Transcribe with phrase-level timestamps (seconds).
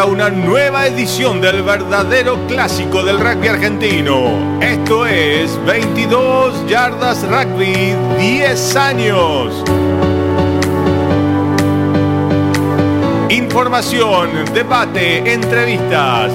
[0.00, 4.58] una nueva edición del verdadero clásico del rugby argentino.
[4.60, 9.62] Esto es 22 yardas rugby 10 años.
[13.28, 16.32] Información, debate, entrevistas.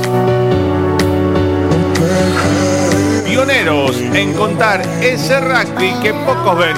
[3.26, 6.78] Pioneros en contar ese rugby que pocos ven.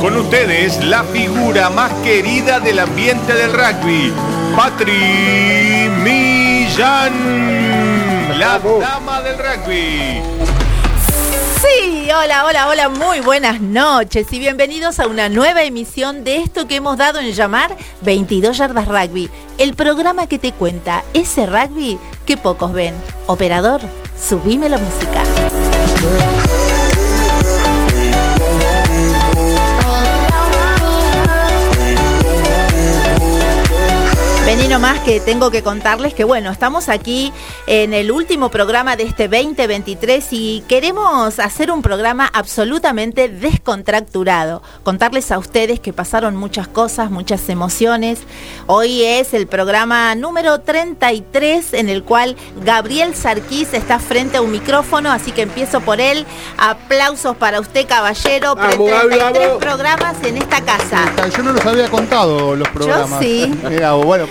[0.00, 4.12] Con ustedes, la figura más querida del ambiente del rugby,
[4.56, 7.12] Patri Millán,
[8.38, 10.22] la dama del rugby.
[11.60, 16.66] Sí, hola, hola, hola, muy buenas noches y bienvenidos a una nueva emisión de esto
[16.66, 19.28] que hemos dado en llamar 22 Yardas Rugby,
[19.58, 22.94] el programa que te cuenta ese rugby que pocos ven.
[23.26, 23.82] Operador,
[24.18, 25.22] subime la música.
[34.46, 37.32] Vení nomás que tengo que contarles que bueno, estamos aquí
[37.66, 44.62] en el último programa de este 2023 y queremos hacer un programa absolutamente descontracturado.
[44.84, 48.20] Contarles a ustedes que pasaron muchas cosas, muchas emociones.
[48.68, 54.52] Hoy es el programa número 33 en el cual Gabriel Sarquís está frente a un
[54.52, 56.24] micrófono, así que empiezo por él.
[56.56, 58.54] Aplausos para usted, caballero.
[58.54, 59.58] Vamos, 33 Gaby, vamos.
[59.58, 61.12] programas en esta casa.
[61.36, 63.18] Yo no los había contado los programas.
[63.20, 63.52] sí.
[63.68, 64.28] Mira, bueno,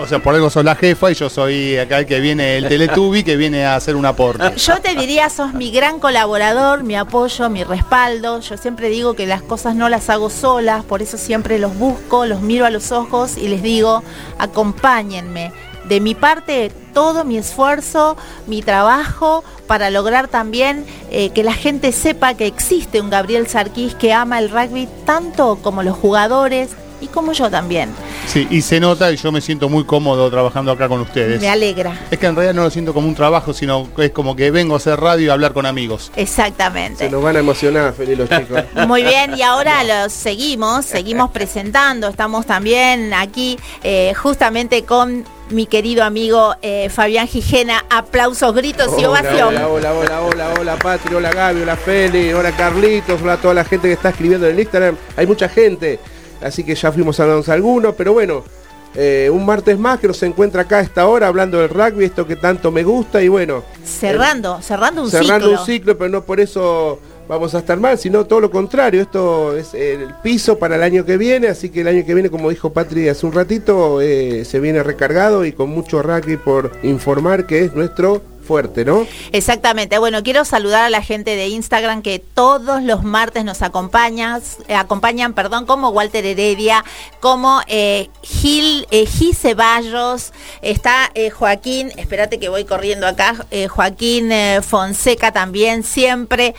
[0.00, 2.68] o sea, por algo sos la jefa y yo soy acá el que viene, el
[2.68, 4.56] Teletubi, que viene a hacer un aporte.
[4.56, 8.40] Yo te diría, sos mi gran colaborador, mi apoyo, mi respaldo.
[8.40, 12.24] Yo siempre digo que las cosas no las hago solas, por eso siempre los busco,
[12.26, 14.02] los miro a los ojos y les digo,
[14.38, 15.52] acompáñenme.
[15.84, 21.92] De mi parte, todo mi esfuerzo, mi trabajo para lograr también eh, que la gente
[21.92, 27.06] sepa que existe un Gabriel Sarquís que ama el rugby tanto como los jugadores y
[27.08, 27.90] como yo también.
[28.26, 31.40] Sí, y se nota y yo me siento muy cómodo trabajando acá con ustedes.
[31.40, 31.98] Me alegra.
[32.10, 34.50] Es que en realidad no lo siento como un trabajo, sino que es como que
[34.50, 36.12] vengo a hacer radio y a hablar con amigos.
[36.16, 37.04] Exactamente.
[37.04, 38.62] Se nos van a emocionar, feliz los chicos.
[38.86, 42.08] Muy bien, y ahora los seguimos, seguimos presentando.
[42.08, 47.84] Estamos también aquí eh, justamente con mi querido amigo eh, Fabián Gijena.
[47.90, 49.56] Aplausos, gritos y ovación.
[49.56, 53.54] Hola, hola, hola, hola, hola, Patri, hola Gaby, hola Feli, hola Carlitos, hola a toda
[53.54, 54.96] la gente que está escribiendo en el Instagram.
[55.16, 55.98] Hay mucha gente,
[56.42, 58.44] así que ya fuimos hablando de algunos, pero bueno,
[58.94, 62.26] eh, un martes más que nos encuentra acá a esta hora hablando del rugby, esto
[62.26, 63.62] que tanto me gusta y bueno.
[63.84, 65.60] Cerrando, cerrando un cerrando ciclo.
[65.60, 66.98] un ciclo, pero no por eso
[67.28, 69.00] vamos a estar mal, sino todo lo contrario.
[69.00, 72.30] Esto es el piso para el año que viene, así que el año que viene,
[72.30, 76.72] como dijo Patri hace un ratito, eh, se viene recargado y con mucho rugby por
[76.82, 79.06] informar que es nuestro fuerte, ¿no?
[79.32, 79.98] Exactamente.
[79.98, 84.74] Bueno, quiero saludar a la gente de Instagram que todos los martes nos acompañan, eh,
[84.74, 86.84] acompañan, perdón, como Walter Heredia,
[87.20, 94.30] como eh, Gil, eh, Gil Ceballos, está eh, Joaquín, espérate que voy corriendo acá, Joaquín
[94.62, 96.54] Fonseca también, siempre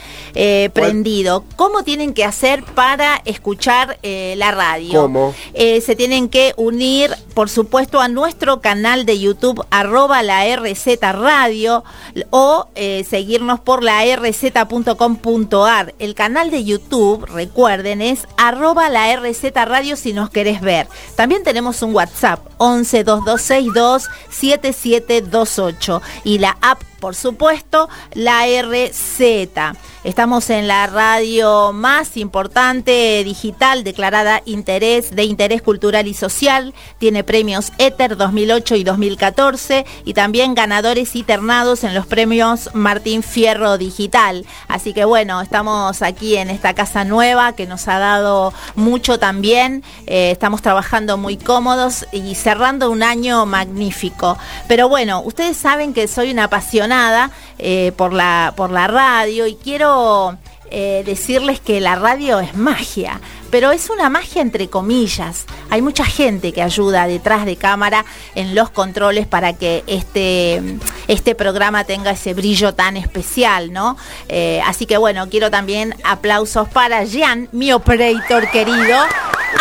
[0.74, 1.44] prendido.
[1.56, 5.02] ¿Cómo tienen que hacer para escuchar la radio?
[5.02, 5.34] ¿Cómo?
[5.56, 11.81] Se tienen que unir, por supuesto, a nuestro canal de YouTube, arroba la RZ Radio,
[12.30, 15.94] o eh, seguirnos por la rz.com.ar.
[16.00, 20.88] El canal de YouTube, recuerden, es arroba la RZ Radio si nos querés ver.
[21.16, 29.20] También tenemos un WhatsApp, 11 2262 7728 y la app por supuesto, la RZ.
[30.04, 36.74] Estamos en la radio más importante digital declarada interés de interés cultural y social.
[37.00, 43.24] Tiene premios Ether 2008 y 2014 y también ganadores y ternados en los premios Martín
[43.24, 44.46] Fierro Digital.
[44.68, 49.84] Así que bueno, estamos aquí en esta casa nueva que nos ha dado mucho también.
[50.06, 54.38] Eh, estamos trabajando muy cómodos y cerrando un año magnífico.
[54.68, 56.91] Pero bueno, ustedes saben que soy una apasionada
[57.58, 60.38] eh, por, la, por la radio y quiero
[60.74, 65.46] eh, decirles que la radio es magia, pero es una magia entre comillas.
[65.70, 68.06] Hay mucha gente que ayuda detrás de cámara
[68.36, 70.62] en los controles para que este,
[71.10, 73.98] este programa tenga ese brillo tan especial, ¿no?
[74.30, 78.98] Eh, así que bueno, quiero también aplausos para Jean, mi operator querido.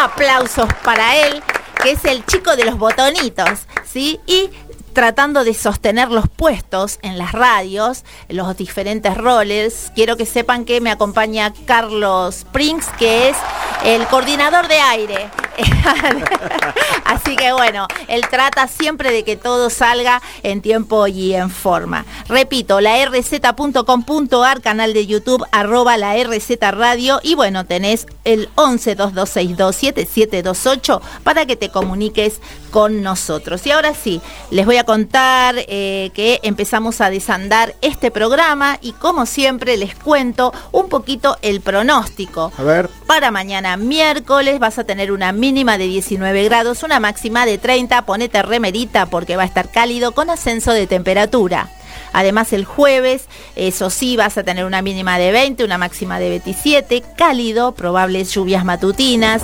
[0.01, 1.43] Aplausos para él,
[1.83, 4.21] que es el chico de los botonitos, ¿sí?
[4.29, 4.49] Y
[4.93, 9.93] tratando de sostener los puestos en las radios, los diferentes roles.
[9.95, 13.37] Quiero que sepan que me acompaña Carlos Prinks, que es
[13.85, 15.31] el coordinador de aire.
[17.05, 22.05] Así que bueno, él trata siempre de que todo salga en tiempo y en forma.
[22.29, 27.21] Repito, la rz.com.ar, canal de YouTube, arroba la RZ Radio.
[27.23, 33.67] Y bueno, tenés el 11 2262 7728 para que te comuniques con nosotros.
[33.67, 34.21] Y ahora sí,
[34.51, 39.95] les voy a contar eh, que empezamos a desandar este programa y como siempre les
[39.95, 42.53] cuento un poquito el pronóstico.
[42.57, 42.89] A ver.
[43.07, 48.07] Para mañana miércoles vas a tener una mínima de 19 grados, una máxima de 30,
[48.07, 51.69] ponete remerita porque va a estar cálido con ascenso de temperatura.
[52.13, 53.27] Además el jueves,
[53.57, 58.33] eso sí, vas a tener una mínima de 20, una máxima de 27, cálido, probables
[58.33, 59.43] lluvias matutinas,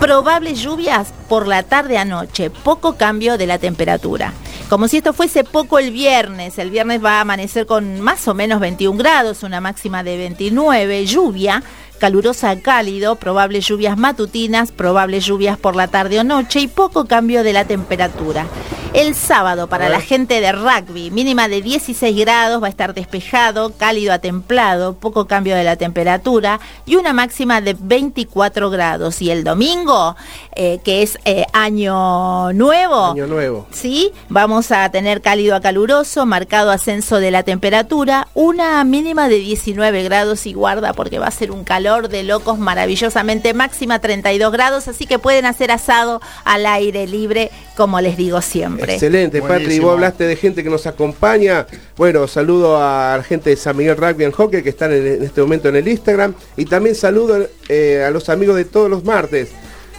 [0.00, 4.32] probables lluvias por la tarde a noche, poco cambio de la temperatura.
[4.68, 8.34] Como si esto fuese poco el viernes, el viernes va a amanecer con más o
[8.34, 11.62] menos 21 grados, una máxima de 29, lluvia,
[11.98, 17.06] calurosa a cálido, probables lluvias matutinas, probables lluvias por la tarde o noche y poco
[17.06, 18.46] cambio de la temperatura.
[18.94, 23.74] El sábado para la gente de rugby, mínima de 16 grados, va a estar despejado,
[23.76, 29.20] cálido a templado, poco cambio de la temperatura y una máxima de 24 grados.
[29.20, 30.16] Y el domingo,
[30.56, 33.66] eh, que es eh, año nuevo, Año nuevo.
[33.70, 39.36] Sí, vamos a tener cálido a caluroso, marcado ascenso de la temperatura, una mínima de
[39.36, 44.52] 19 grados y guarda porque va a ser un calor de locos maravillosamente, máxima 32
[44.52, 48.94] grados, así que pueden hacer asado al aire libre, como les digo siempre.
[48.94, 49.78] Excelente, Patri.
[49.78, 51.66] Vos hablaste de gente que nos acompaña.
[51.96, 55.22] Bueno, saludo a la gente de San Miguel Rugby and Hockey que están en, en
[55.22, 56.34] este momento en el Instagram.
[56.56, 59.48] Y también saludo eh, a los amigos de todos los martes.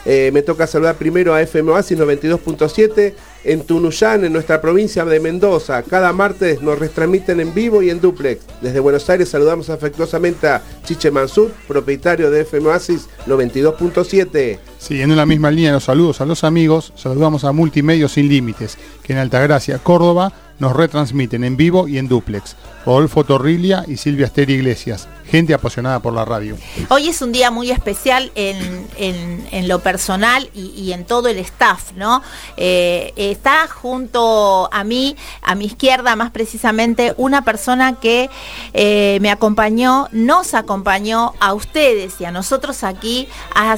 [0.05, 3.13] Eh, me toca saludar primero a FM Oasis 92.7
[3.43, 5.83] en Tunuyán, en nuestra provincia de Mendoza.
[5.83, 8.41] Cada martes nos retransmiten en vivo y en duplex.
[8.61, 14.59] Desde Buenos Aires saludamos afectuosamente a Chiche Mansur, propietario de FM Oasis 92.7.
[14.77, 18.77] Siguiendo en la misma línea los saludos a los amigos, saludamos a Multimedios Sin Límites,
[19.03, 22.55] que en Altagracia, Córdoba, nos retransmiten en vivo y en duplex.
[22.85, 26.57] Rodolfo Torrilia y Silvia Esther Iglesias, gente apasionada por la radio.
[26.89, 31.37] Hoy es un día muy especial en, en- lo personal y, y en todo el
[31.39, 32.23] staff, ¿no?
[32.57, 38.29] Eh, está junto a mí, a mi izquierda más precisamente, una persona que
[38.73, 43.77] eh, me acompañó, nos acompañó a ustedes y a nosotros aquí a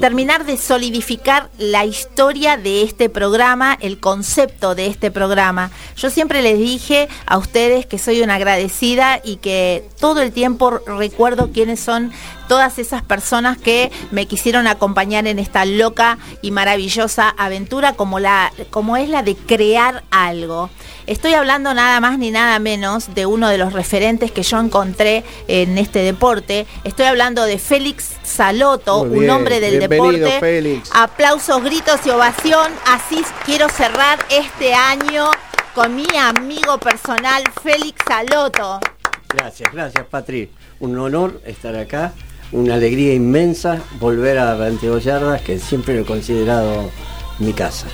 [0.00, 5.70] terminar de solidificar la historia de este programa, el concepto de este programa.
[5.96, 10.80] Yo siempre les dije a ustedes que soy una agradecida y que todo el tiempo
[10.86, 12.12] recuerdo quiénes son
[12.48, 18.52] todas esas personas que me quisieron acompañar en esta loca y maravillosa aventura como la
[18.70, 20.70] como es la de crear algo.
[21.06, 25.24] Estoy hablando nada más ni nada menos de uno de los referentes que yo encontré
[25.46, 26.66] en este deporte.
[26.84, 30.40] Estoy hablando de Félix Saloto, un hombre del bienvenido, deporte.
[30.40, 30.90] Félix.
[30.92, 32.72] Aplausos, gritos y ovación.
[32.86, 35.30] Así quiero cerrar este año
[35.74, 38.80] con mi amigo personal Félix Saloto.
[39.28, 40.50] Gracias, gracias Patri.
[40.80, 42.12] Un honor estar acá,
[42.52, 46.90] una alegría inmensa volver a 22 yardas, que siempre lo he considerado
[47.38, 47.86] mi casa.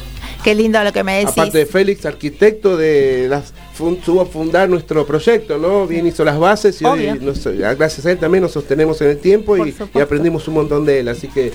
[0.43, 1.31] Qué lindo lo que me decís.
[1.33, 3.53] Aparte de Félix, arquitecto de las
[4.21, 5.87] a fundar nuestro proyecto, ¿no?
[5.87, 9.19] Bien hizo las bases y hoy nos- gracias a él también nos sostenemos en el
[9.19, 11.09] tiempo y, aprendimos un montón de él.
[11.09, 11.53] Así que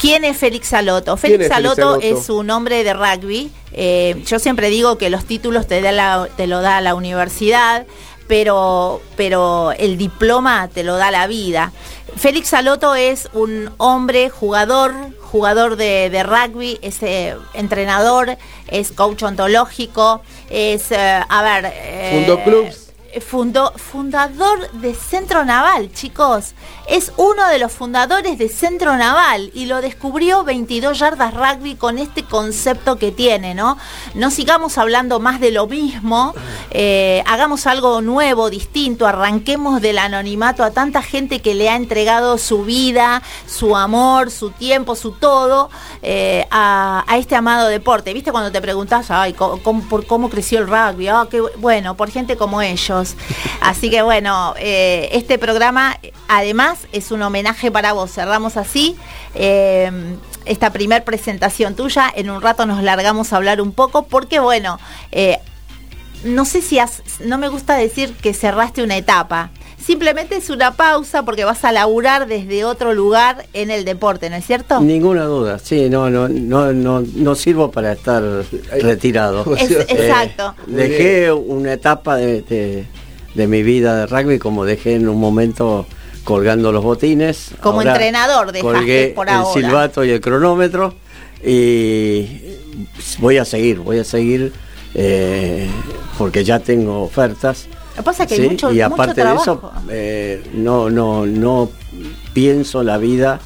[0.00, 1.16] ¿Quién es Félix Saloto?
[1.16, 2.00] ¿Quién Félix Saloto?
[2.00, 3.52] es un hombre de rugby.
[3.72, 7.86] Eh, yo siempre digo que los títulos te, da la- te lo da la universidad,
[8.32, 11.70] pero, pero el diploma te lo da la vida.
[12.16, 19.22] Félix Saloto es un hombre jugador, jugador de, de rugby, es eh, entrenador, es coach
[19.24, 21.74] ontológico, es, eh, a ver...
[21.76, 22.91] eh, clubs.
[23.20, 26.54] Fundó, fundador de Centro Naval, chicos.
[26.88, 31.98] Es uno de los fundadores de Centro Naval y lo descubrió 22 yardas rugby con
[31.98, 33.76] este concepto que tiene, ¿no?
[34.14, 36.34] No sigamos hablando más de lo mismo,
[36.70, 42.38] eh, hagamos algo nuevo, distinto, arranquemos del anonimato a tanta gente que le ha entregado
[42.38, 45.70] su vida, su amor, su tiempo, su todo
[46.02, 48.12] eh, a, este amado deporte.
[48.14, 51.08] ¿Viste cuando te preguntas, ay, ¿cómo, por cómo creció el rugby?
[51.08, 53.01] Ah, qué bu- bueno, por gente como ellos.
[53.60, 58.12] Así que bueno, eh, este programa además es un homenaje para vos.
[58.12, 58.96] Cerramos así.
[59.34, 59.90] eh,
[60.44, 64.78] esta primer presentación tuya, en un rato nos largamos a hablar un poco, porque bueno,
[65.12, 65.38] eh,
[66.24, 69.50] no sé si has, no me gusta decir que cerraste una etapa.
[69.84, 74.36] Simplemente es una pausa porque vas a laburar desde otro lugar en el deporte, ¿no
[74.36, 74.80] es cierto?
[74.80, 78.22] Ninguna duda, sí, no, no, no, no, no sirvo para estar
[78.80, 79.56] retirado.
[79.56, 80.54] Es- Eh, exacto.
[80.66, 82.86] Dejé una etapa de, de-
[83.34, 85.86] de mi vida de rugby como dejé en un momento
[86.24, 87.50] colgando los botines.
[87.60, 89.52] Como Ahora entrenador dejaste colgué por el ahora.
[89.60, 90.94] silbato y el cronómetro
[91.44, 92.26] y
[93.18, 94.52] voy a seguir, voy a seguir
[94.94, 95.68] eh,
[96.18, 97.66] porque ya tengo ofertas.
[97.92, 98.48] Lo que pasa es que hay ¿sí?
[98.48, 99.42] mucho, y mucho aparte de trabajo.
[99.42, 101.70] eso, eh, no, no, no
[102.32, 103.38] pienso la vida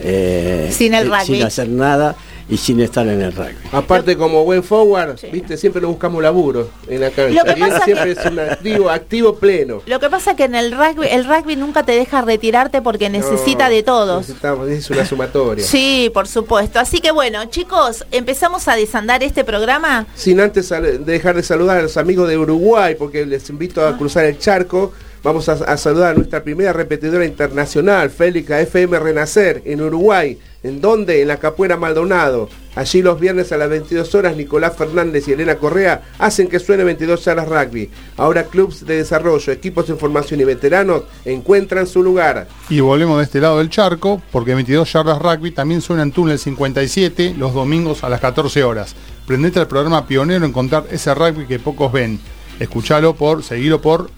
[0.00, 1.36] eh, Sin el eh, rugby.
[1.36, 2.16] sin hacer nada
[2.48, 3.54] y sin estar en el rugby.
[3.72, 5.26] Aparte, como buen forward, Sí.
[5.32, 7.42] viste, siempre nos buscamos laburo en la Lo cancha.
[7.44, 9.82] que Y él pasa siempre que- es un activo, activo pleno.
[9.86, 13.08] Lo que pasa es que en el rugby, el rugby nunca te deja retirarte porque
[13.10, 14.18] necesita No, de todos.
[14.20, 15.64] Necesitamos, es una sumatoria.
[15.64, 16.78] Sí, por supuesto.
[16.78, 20.06] Así que bueno, chicos, empezamos a desandar este programa.
[20.14, 23.88] Sin antes dejar de saludar a los amigos de Uruguay, porque les invito Ah.
[23.90, 24.92] a cruzar el charco.
[25.22, 30.38] Vamos a, a saludar a nuestra primera repetidora internacional, Félix FM Renacer, en Uruguay.
[30.66, 31.22] ¿En dónde?
[31.22, 32.48] En la Capuera Maldonado.
[32.74, 36.82] Allí los viernes a las 22 horas, Nicolás Fernández y Elena Correa hacen que suene
[36.82, 37.88] 22 salas rugby.
[38.16, 42.48] Ahora clubs de desarrollo, equipos en formación y veteranos encuentran su lugar.
[42.68, 46.36] Y volvemos de este lado del charco, porque 22 yardas rugby también suena en túnel
[46.38, 48.96] 57 los domingos a las 14 horas.
[49.24, 52.18] Prendete al programa pionero en contar ese rugby que pocos ven.
[52.58, 54.10] Escuchalo por, seguilo por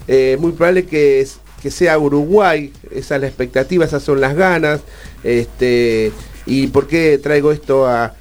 [0.08, 1.26] Eh, muy probable que,
[1.62, 4.82] que sea Uruguay, esa es la expectativa, esas son las ganas.
[5.24, 6.12] Este,
[6.46, 8.14] ¿Y por qué traigo esto a,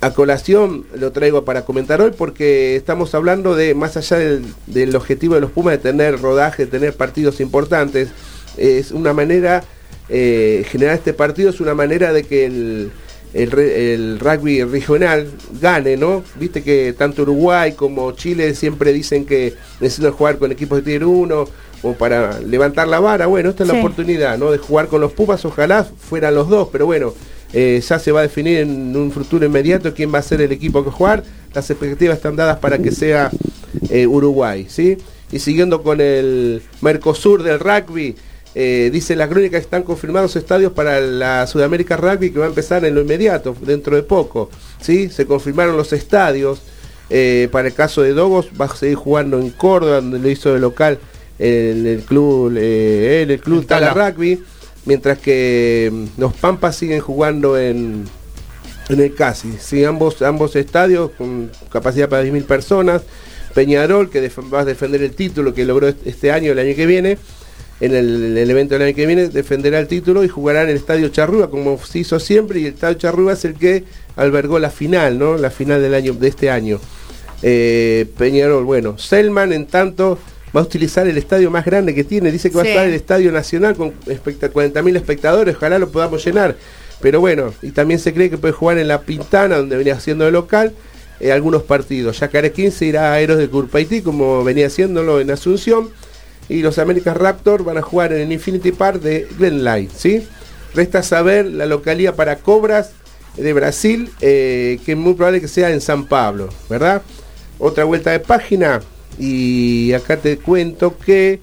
[0.00, 0.84] a colación?
[0.94, 5.40] Lo traigo para comentar hoy porque estamos hablando de, más allá del, del objetivo de
[5.40, 8.08] los Pumas, de tener rodaje, de tener partidos importantes,
[8.56, 9.64] es una manera,
[10.08, 12.92] eh, generar este partido es una manera de que el,
[13.34, 15.26] el, rugby regional
[15.60, 16.22] gane, ¿no?
[16.38, 21.04] Viste que tanto Uruguay como Chile siempre dicen que necesitan jugar con equipos de Tier
[21.04, 21.44] 1
[21.82, 23.26] o para levantar la vara.
[23.26, 23.74] Bueno, esta es Sí.
[23.74, 24.50] la oportunidad, ¿no?
[24.50, 27.12] De jugar con los Pumas, ojalá fueran los dos, pero bueno,
[27.52, 30.52] eh, ya se va a definir en un futuro inmediato quién va a ser el
[30.52, 31.24] equipo que jugar.
[31.52, 33.30] Las expectativas están dadas para que sea
[33.90, 34.96] eh, Uruguay, ¿sí?
[35.32, 38.14] Y siguiendo con el Mercosur del rugby,
[38.54, 42.48] eh, dice la crónica que están confirmados estadios para la Sudamérica Rugby que va a
[42.48, 44.48] empezar en lo inmediato, dentro de poco,
[44.80, 45.08] ¿sí?
[45.10, 46.60] Se confirmaron los estadios.
[47.10, 50.52] eh, para el caso de Dogos va a seguir jugando en Córdoba, donde lo hizo
[50.54, 50.98] de local
[51.38, 53.92] en el club, eh, en el club El Tala.
[53.92, 54.42] Rugby,
[54.86, 58.04] mientras que mm, los Pampas siguen jugando en,
[58.88, 63.02] en el Casi, sí, ambos, ambos estadios con capacidad para 10.000 personas.
[63.54, 66.74] Peñarol, que def- va a defender el título que logró est- este año, el año
[66.74, 67.18] que viene,
[67.80, 70.70] en el, en el evento del año que viene, defenderá el título y jugará en
[70.70, 73.84] el Estadio Charrúa, como se hizo siempre, y el Estadio Charrúa es el que
[74.16, 75.36] albergó la final, ¿no?
[75.36, 76.78] La final del año, de este año.
[77.42, 80.18] Eh, Peñarol, bueno, Selman, en tanto,
[80.56, 82.30] va a utilizar el estadio más grande que tiene.
[82.32, 82.68] Dice que va Sí.
[82.68, 85.56] a estar el Estadio Nacional con especta- 40.000 espectadores.
[85.56, 86.56] Ojalá lo podamos llenar.
[87.00, 90.24] Pero bueno, y también se cree que puede jugar en La Pintana, donde venía siendo
[90.24, 90.72] de local,
[91.20, 92.20] eh, algunos partidos.
[92.20, 95.90] Yacarequín se irá a Aeros de Curpaití, como venía haciéndolo en Asunción.
[96.48, 100.26] Y los American Raptors van a jugar en el Infinity Park de Glenlight, ¿sí?
[100.74, 102.92] Resta saber la localidad para Cobras
[103.36, 107.02] de Brasil, eh, que es muy probable que sea en San Pablo, ¿verdad?
[107.58, 108.80] Otra vuelta de página
[109.18, 111.40] y acá te cuento que,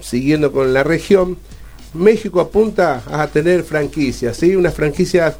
[0.00, 1.38] siguiendo con la región,
[1.94, 4.56] México apunta a tener franquicias, ¿sí?
[4.56, 5.36] Unas franquicias,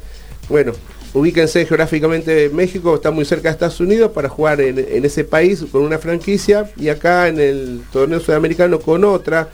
[0.49, 0.73] bueno,
[1.13, 5.83] ubíquense geográficamente México, está muy cerca de Estados Unidos para jugar en, ese país con
[5.83, 9.49] una franquicia y acá en el torneo sudamericano con otra.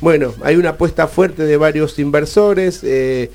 [0.00, 3.30] Bueno, hay una apuesta fuerte de varios inversores, eh,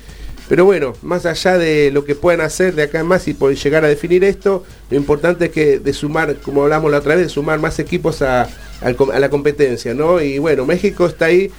[0.48, 3.54] pero bueno, más allá de lo que puedan hacer de acá en más y por
[3.54, 7.24] llegar a definir esto, lo importante es que de sumar, como hablamos la otra vez,
[7.24, 8.48] de sumar más equipos a
[8.82, 10.20] la competencia, ¿no?
[10.20, 11.50] Y bueno, México está ahí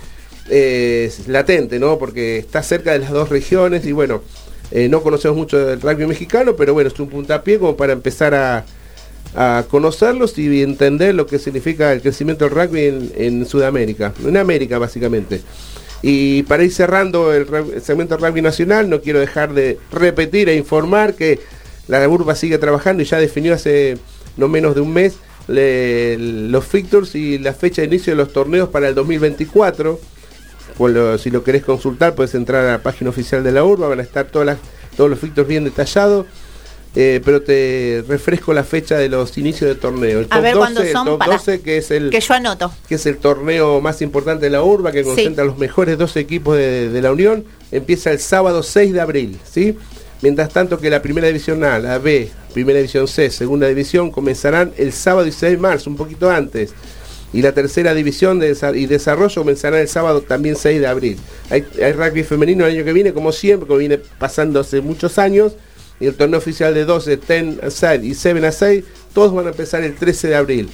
[0.49, 1.97] eh, latente, ¿no?
[1.97, 4.21] Porque está cerca de las dos regiones y bueno,
[4.71, 8.33] eh, no conocemos mucho del rugby mexicano, pero bueno, es un puntapié como para empezar
[8.33, 8.65] a,
[9.35, 14.77] a conocerlos y entender lo que significa el crecimiento del rugby en, Sudamérica, en América
[14.77, 15.41] básicamente.
[16.01, 20.55] Y para ir cerrando el, el segmento rugby nacional, no quiero dejar de repetir e
[20.55, 21.39] informar que
[21.87, 23.97] la urba sigue trabajando y ya definió hace
[24.37, 28.69] no menos de un mes los fixtures y la fecha de inicio de los torneos
[28.69, 29.99] para el 2024.
[31.19, 34.03] Si lo querés consultar, puedes entrar a la página oficial de la urba, van a
[34.03, 34.57] estar todas las-
[34.97, 36.25] todos los fixtures bien detallados.
[36.93, 40.19] Eh, pero te refresco la fecha de los inicios de torneo.
[40.19, 41.05] El A top ver, ¿cuándo 12, son?
[41.05, 41.33] top Pará.
[41.37, 42.69] 12, que es el Que yo anoto.
[42.89, 45.05] que es el torneo más importante de la urba, que Sí.
[45.05, 49.39] concentra los mejores dos equipos de, de la Unión, empieza el sábado 6 de abril,
[49.49, 49.77] ¿sí?
[50.21, 54.73] Mientras tanto que la primera división A, la B, primera división C, segunda división, comenzarán
[54.77, 56.73] el sábado 16 de marzo, un poquito antes.
[57.33, 61.17] Y la tercera división de y desarrollo comenzará el sábado también 6 de abril.
[61.49, 61.61] Hay,
[61.93, 65.53] rugby femenino el año que viene, como siempre, como viene pasando hace muchos años.
[65.99, 68.83] Y el torneo oficial de 12, 10 a 6 y 7 a 6,
[69.13, 70.69] todos van a empezar el 13 de abril.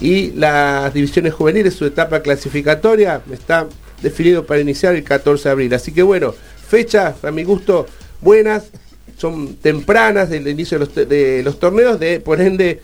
[0.00, 3.66] Y las divisiones juveniles, su etapa clasificatoria, está
[4.00, 5.74] definido para iniciar el 14 de abril.
[5.74, 6.34] Así que bueno,
[6.68, 7.86] fechas, a mi gusto,
[8.22, 8.70] buenas,
[9.18, 12.80] son tempranas del inicio de los, de los torneos, de por ende,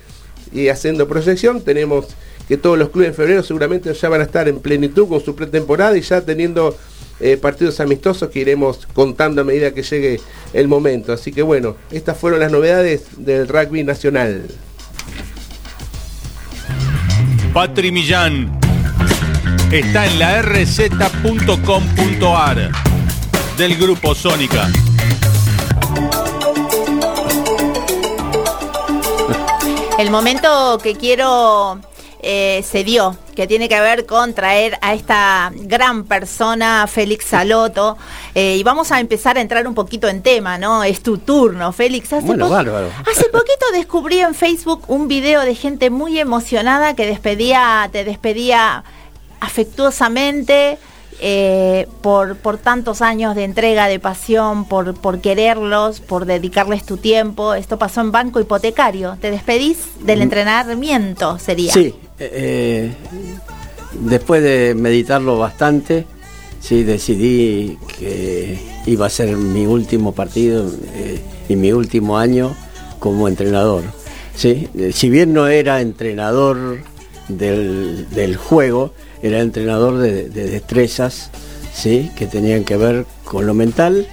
[0.53, 2.09] y haciendo proyección, tenemos
[2.49, 5.35] que todos los clubes en febrero seguramente ya van a estar en plenitud con su
[5.35, 6.77] pretemporada y ya teniendo
[7.19, 10.21] eh, partidos amistosos que iremos contando a medida que llegue
[10.53, 11.13] el momento.
[11.13, 14.47] Así que bueno, estas fueron las novedades del rugby nacional.
[17.53, 18.59] Patri Millán
[19.73, 21.51] está en la rz.com.ar
[23.57, 24.69] del grupo Sónica.
[29.99, 31.81] El momento que quiero
[32.29, 37.97] eh, se dio, que tiene que ver con traer a esta gran persona, Félix Saloto,
[38.35, 40.83] eh, y vamos a empezar a entrar un poquito en tema, ¿no?
[40.83, 42.13] Es tu turno, Félix.
[42.13, 42.89] Hace Bueno, po- bárbaro.
[43.09, 48.83] Hace poquito descubrí en Facebook un video de gente muy emocionada que despedía, te despedía
[49.41, 50.79] afectuosamente.
[51.21, 56.97] Eh, por, por tantos años de entrega, de pasión, por, por quererlos, por dedicarles tu
[56.97, 57.55] tiempo.
[57.55, 59.17] Esto pasó en Banco Hipotecario.
[59.21, 61.73] Te despedís del entrenamiento, sería.
[61.73, 62.93] Sí, eh,
[64.01, 66.07] después de meditarlo bastante,
[66.61, 72.55] sí, decidí que iba a ser mi último partido eh, y mi último año
[72.99, 73.85] como entrenador.
[74.35, 76.79] Sí, Eh, si bien no era entrenador
[77.29, 81.31] del, del juego, era entrenador de, de destrezas,
[81.73, 84.07] sí, que tenían que ver con lo mental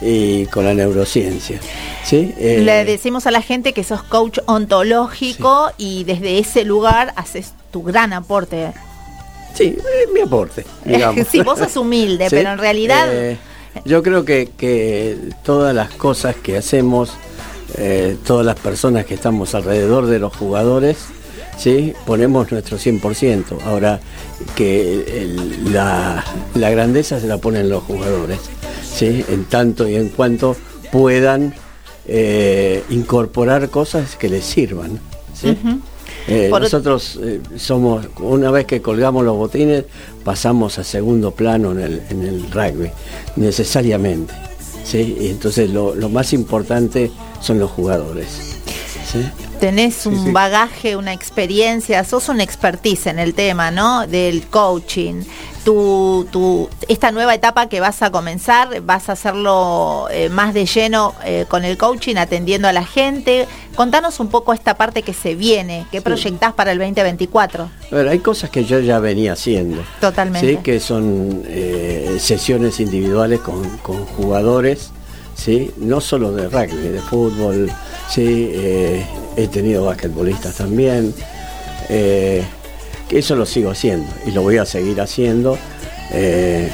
[0.00, 1.60] y con la neurociencia.
[2.04, 2.34] ¿sí?
[2.38, 7.52] Eh, Le decimos a la gente que sos coach ontológico y desde ese lugar haces
[7.70, 8.72] tu gran aporte.
[9.54, 10.64] Sí, eh, mi aporte.
[10.84, 11.26] digamos.
[11.30, 13.08] sí, vos sos humilde, Sí, pero en realidad...
[13.12, 13.36] eh,
[13.84, 17.12] yo creo que, que todas las cosas que hacemos,
[17.76, 20.98] eh, todas las personas que estamos alrededor de los jugadores,
[21.58, 21.92] ¿sí?
[22.06, 23.58] ponemos nuestro 100%.
[23.64, 24.00] Ahora,
[24.54, 28.38] que el- la, la grandeza se la ponen los jugadores,
[28.82, 29.24] ¿sí?
[29.28, 30.56] en tanto y en cuanto
[30.92, 31.54] puedan
[32.06, 34.98] eh, incorporar cosas que les sirvan.
[35.34, 35.56] ¿sí?
[36.26, 39.84] Eh, nosotros eh, somos, una vez que colgamos los botines,
[40.24, 42.90] pasamos a segundo plano en el, en el rugby,
[43.36, 44.34] necesariamente.
[44.84, 45.16] ¿sí?
[45.20, 48.28] Y entonces lo, lo más importante son los jugadores.
[49.10, 49.20] ¿sí?
[49.60, 50.30] Tenés un sí.
[50.30, 54.06] bagaje, una experiencia, sos un expertise en el tema, ¿no?
[54.06, 55.22] Del coaching.
[55.64, 60.64] Tu, tu, esta nueva etapa que vas a comenzar, vas a hacerlo eh, más de
[60.64, 63.46] lleno eh, con el coaching, atendiendo a la gente.
[63.74, 67.64] Contanos un poco esta parte que se viene, qué proyectás para el 2024.
[67.64, 69.82] A ver, hay cosas que yo ya venía haciendo.
[70.00, 70.48] Totalmente.
[70.48, 70.56] ¿sí?
[70.62, 74.92] Que son eh, sesiones individuales con, con jugadores,
[75.38, 75.70] ¿sí?
[75.78, 77.70] no solo de rugby, de fútbol,
[78.10, 78.50] ¿sí?
[78.52, 81.14] Eh, he tenido basquetbolistas también.
[81.88, 82.42] eh,
[83.10, 85.56] eso lo sigo haciendo y lo voy a seguir haciendo.
[86.12, 86.68] Eh,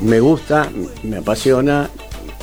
[0.00, 0.68] me gusta,
[1.04, 1.88] me apasiona,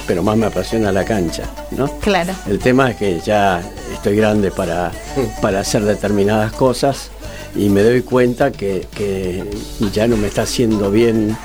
[0.08, 1.88] pero más me apasiona la cancha, ¿no?
[2.00, 2.34] Claro.
[2.48, 3.62] El tema es que ya
[3.94, 4.94] estoy grande para,
[5.42, 7.10] para hacer determinadas cosas
[7.58, 9.44] y me doy cuenta que, que
[9.92, 11.36] ya no me está haciendo bien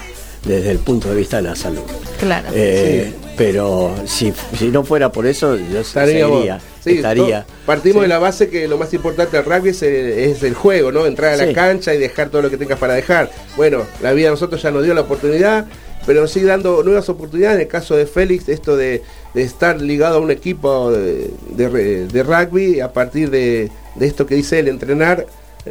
[0.45, 1.83] desde el punto de vista de la salud.
[2.21, 2.49] Claro.
[2.53, 7.47] Eh, Pero si, si no fuera por eso, yo Estaríamos- seguiría, sí, estaría.
[7.65, 8.03] partimos Sí.
[8.03, 11.07] de la base que lo más importante del rugby es el, es el juego, ¿no?
[11.07, 11.55] Entrar a la Sí.
[11.55, 13.31] cancha y dejar todo lo que tengas para dejar.
[13.57, 15.67] Bueno, la vida a nosotros ya nos dio la oportunidad,
[16.07, 17.57] pero nos sigue dando nuevas oportunidades.
[17.57, 19.03] En el caso de Félix, esto de,
[19.35, 24.35] de estar ligado a un equipo de, de rugby a partir de, de esto que
[24.35, 25.27] dice él, entrenar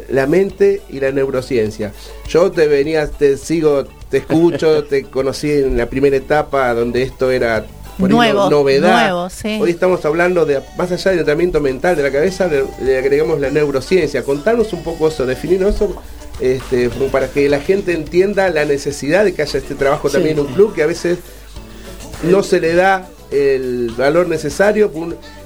[0.08, 1.92] la mente y la neurociencia.
[2.28, 7.32] Yo te venía, te sigo, te escucho, te conocí en la primera etapa donde esto
[7.32, 7.66] era
[7.98, 9.28] por ahí no- Nuevos, novedad.
[9.30, 9.58] sí.
[9.60, 13.40] Hoy estamos hablando de, más allá del tratamiento mental de la cabeza, le, le agregamos
[13.40, 14.22] la neurociencia.
[14.22, 15.94] Contanos un poco eso, definirnos eso,
[16.40, 20.14] este, para que la gente entienda la necesidad de que haya este trabajo Sí.
[20.14, 21.18] también en un club que a veces
[22.22, 24.90] no se le da el valor necesario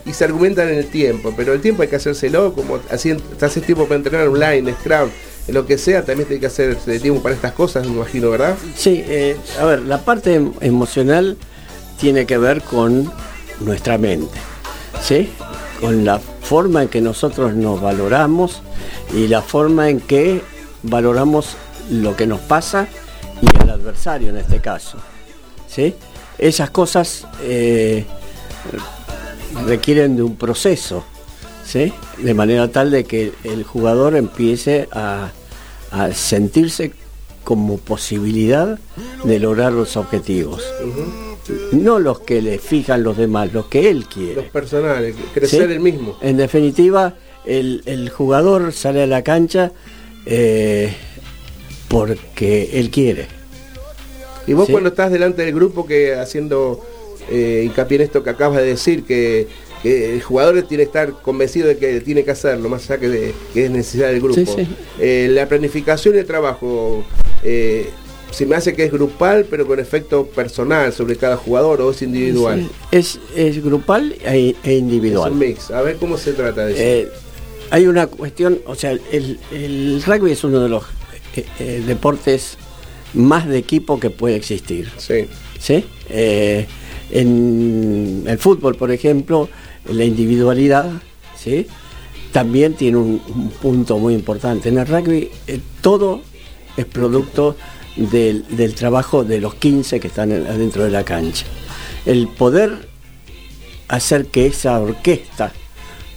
[0.04, 3.62] y se argumentan en el tiempo, pero el tiempo hay que hacérselo, como así haces
[3.64, 5.08] tiempo para entrenar online, Scrum,
[5.48, 8.56] lo que sea, también tiene que hacer tiempo para estas cosas, me imagino, ¿verdad?
[8.74, 11.36] Sí, eh, a ver, la parte em- emocional
[12.00, 13.10] tiene que ver con
[13.60, 14.38] nuestra mente,
[15.02, 15.30] ¿sí?
[15.80, 18.62] Con la forma en que nosotros nos valoramos
[19.14, 20.42] y la forma en que
[20.82, 21.56] valoramos
[21.90, 22.88] lo que nos pasa
[23.40, 24.98] y el adversario en este caso,
[25.68, 25.94] ¿sí?
[26.38, 28.04] Esas cosas eh,
[29.66, 31.04] requieren de un proceso,
[31.66, 31.92] ¿sí?
[32.18, 35.32] De manera tal de que el jugador empiece a,
[35.90, 36.92] a sentirse
[37.44, 38.78] como posibilidad
[39.24, 40.62] de lograr los objetivos.
[41.72, 44.42] No los que le fijan los demás, los que él Los quiere.
[44.42, 45.72] personales, crecer ¿sí?
[45.72, 46.16] el mismo.
[46.20, 49.70] En definitiva, el, el jugador sale a la cancha
[50.26, 50.92] eh,
[51.88, 53.28] porque él quiere.
[54.46, 54.72] Y vos Sí.
[54.72, 56.84] cuando estás delante del grupo que haciendo
[57.30, 59.46] eh, hincapié en esto que acabas de decir, que,
[59.86, 63.08] que el jugador tiene que estar convencido de que tiene que hacerlo, más allá que,
[63.08, 64.34] de, que es necesidad del grupo.
[64.34, 64.66] Sí, sí.
[64.98, 67.04] Eh, la planificación y el trabajo,
[67.44, 67.90] eh,
[68.32, 72.02] se me hace que es grupal, pero con efecto personal sobre cada jugador o es
[72.02, 72.68] individual.
[72.90, 75.32] Es, es grupal e, e Es individual.
[75.32, 75.70] un mix.
[75.70, 76.82] A ver cómo se trata de eso.
[76.82, 77.08] Eh,
[77.70, 80.82] hay una cuestión, o sea, el, el rugby es uno de los
[81.86, 82.56] deportes
[83.14, 84.90] más de equipo que puede existir.
[84.98, 85.26] sí.
[85.60, 85.84] ¿sí?
[87.10, 89.48] En el fútbol, por ejemplo,
[89.90, 90.90] la individualidad
[91.38, 91.66] ¿sí?
[92.32, 94.68] también tiene un, un punto muy importante.
[94.68, 96.22] En el rugby eh, todo
[96.76, 97.56] es producto
[97.96, 101.46] del, del trabajo de los 15 que están en- adentro de la cancha.
[102.04, 102.88] El poder
[103.88, 105.52] hacer que esa orquesta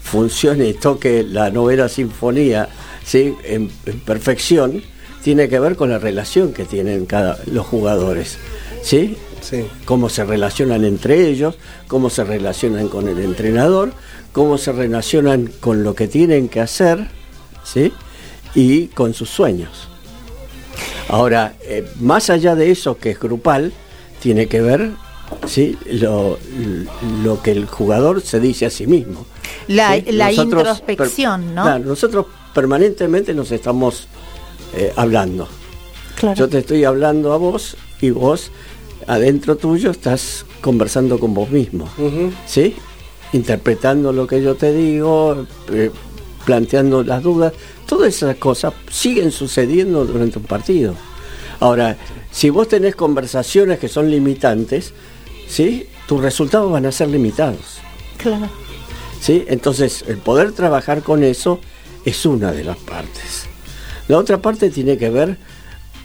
[0.01, 2.67] funcione y toque la novena sinfonía
[3.05, 3.36] ¿sí?
[3.43, 4.82] en, en perfección
[5.23, 8.38] tiene que ver con la relación que tienen cada, los jugadores.
[8.82, 9.17] ¿sí?
[9.41, 9.65] Sí.
[9.86, 11.56] cómo se relacionan entre ellos,
[11.88, 13.93] cómo se relacionan con el entrenador,
[14.32, 17.08] cómo se relacionan con lo que tienen que hacer,
[17.63, 17.91] ¿sí?
[18.56, 19.88] Y con sus sueños.
[21.08, 23.73] Ahora, eh, más allá de eso que es grupal,
[24.21, 24.91] tiene que ver,
[25.47, 25.78] ¿sí?
[25.91, 26.38] Lo,
[27.23, 29.25] lo que el jugador se dice a sí mismo.
[29.67, 30.12] La, ¿sí?
[30.12, 31.63] la Nosotros introspección, per- ¿no?
[31.63, 34.08] Claro, nosotros permanentemente nos estamos
[34.75, 35.47] eh, hablando.
[36.15, 36.36] Claro.
[36.38, 38.52] Yo te estoy hablando a vos y vos
[39.09, 41.89] adentro tuyo estás conversando con vos mismo.
[42.45, 42.75] ¿sí?
[43.33, 45.89] Interpretando lo que yo te digo, eh,
[46.45, 47.53] planteando las dudas,
[47.87, 50.93] todas esas cosas siguen sucediendo durante un partido.
[51.59, 51.97] Ahora,
[52.31, 54.93] si vos tenés conversaciones que son limitantes,
[55.47, 55.87] ¿sí?
[56.07, 57.79] Tus resultados van a ser limitados.
[58.17, 58.47] Claro.
[59.19, 59.43] ¿sí?
[59.47, 61.59] Entonces, el poder trabajar con eso
[62.05, 63.47] es una de las partes.
[64.07, 65.37] La otra parte tiene que ver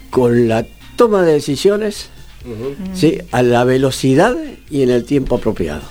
[0.09, 0.65] con la
[0.95, 2.09] toma de decisiones
[2.93, 3.17] ¿sí?
[3.31, 4.35] a la velocidad
[4.69, 5.81] y en el tiempo apropiado.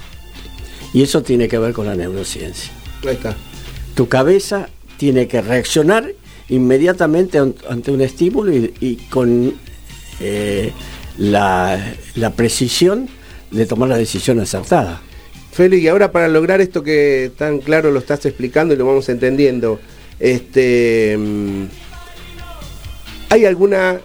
[0.93, 2.71] Y eso tiene que ver con la neurociencia.
[3.03, 3.37] Ahí está.
[3.95, 6.13] Tu cabeza tiene que reaccionar
[6.49, 9.55] inmediatamente an- ante un estímulo y, y con
[10.21, 10.73] eh,
[11.19, 13.09] la, la precisión
[13.51, 15.01] de tomar la decisión acertada.
[15.53, 19.09] Feli, y ahora para lograr esto que tan claro lo estás explicando y lo vamos
[19.09, 19.81] entendiendo,
[20.19, 21.65] este, mm,
[23.31, 24.01] ¿hay alguna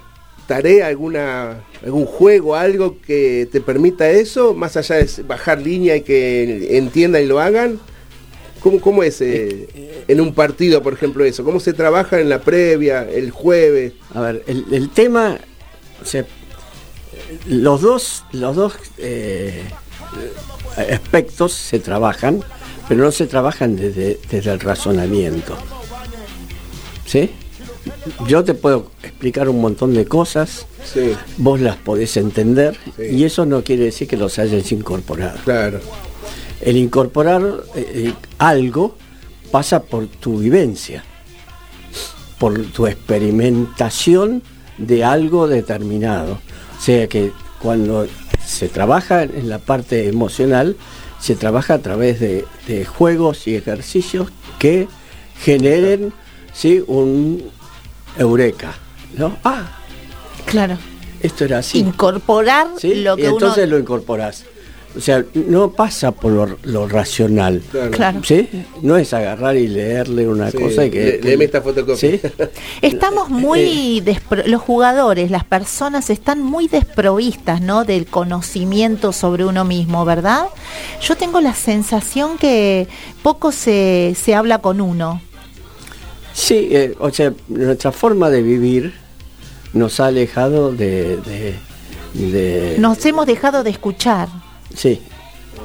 [0.48, 6.02] tarea, alguna, algún juego, algo que te permita eso, más allá de bajar línea y
[6.02, 7.80] que entiendan y lo hagan?
[8.60, 11.46] ¿Cómo, cómo es eh, en un partido, por ejemplo, eso?
[11.46, 13.94] ¿Cómo se trabaja en la previa, el jueves?
[14.14, 15.40] A ver, el, tema,
[17.48, 19.64] los dos, los dos eh,
[20.92, 22.44] aspectos se trabajan,
[22.90, 25.58] pero no se trabajan desde, desde el razonamiento.
[27.06, 27.32] ¿Sí?
[28.28, 33.04] Yo te puedo explicar un montón de cosas, Sí, vos las podés entender, Sí.
[33.12, 35.38] y eso no quiere decir que los hayas incorporado.
[35.44, 35.80] claro.
[36.62, 37.42] El incorporar
[37.76, 38.98] eh, eh, algo
[39.50, 41.04] pasa por tu vivencia,
[42.38, 44.44] por tu experimentación
[44.78, 46.40] de algo determinado.
[46.78, 48.08] O sea que cuando
[48.46, 50.76] se trabaja en la parte emocional,
[51.20, 54.88] se trabaja a través de, de juegos y ejercicios que
[55.42, 56.14] generen
[56.54, 56.84] ¿sí?
[56.88, 57.44] un
[58.18, 58.74] eureka.
[59.18, 59.38] ¿no?
[59.44, 59.64] Ah,
[60.46, 60.78] Claro.
[61.22, 61.80] esto era así.
[61.80, 62.96] Incorporar ¿sí?
[62.96, 63.76] lo y que entonces uno.
[63.76, 64.46] lo incorporás.
[64.98, 67.62] O sea, no pasa por lo, lo racional.
[67.92, 68.22] Claro.
[68.24, 68.50] ¿Sí?
[68.82, 71.20] No es agarrar y leerle una Sí, cosa y que.
[71.22, 71.96] le- esta fotocopia.
[71.96, 72.20] ¿Sí?
[72.82, 77.86] Estamos muy despro- los jugadores, las personas están muy desprovistas, ¿no?
[77.86, 80.46] Del conocimiento sobre uno mismo, ¿verdad?
[81.04, 82.88] Yo tengo la sensación que
[83.22, 85.22] poco se, se habla con uno.
[86.40, 88.94] Sí, eh, o sea, nuestra forma de vivir
[89.74, 91.18] nos ha alejado de.
[91.18, 91.56] de,
[92.14, 94.30] de- Nos hemos dejado de escuchar.
[94.74, 95.02] Sí,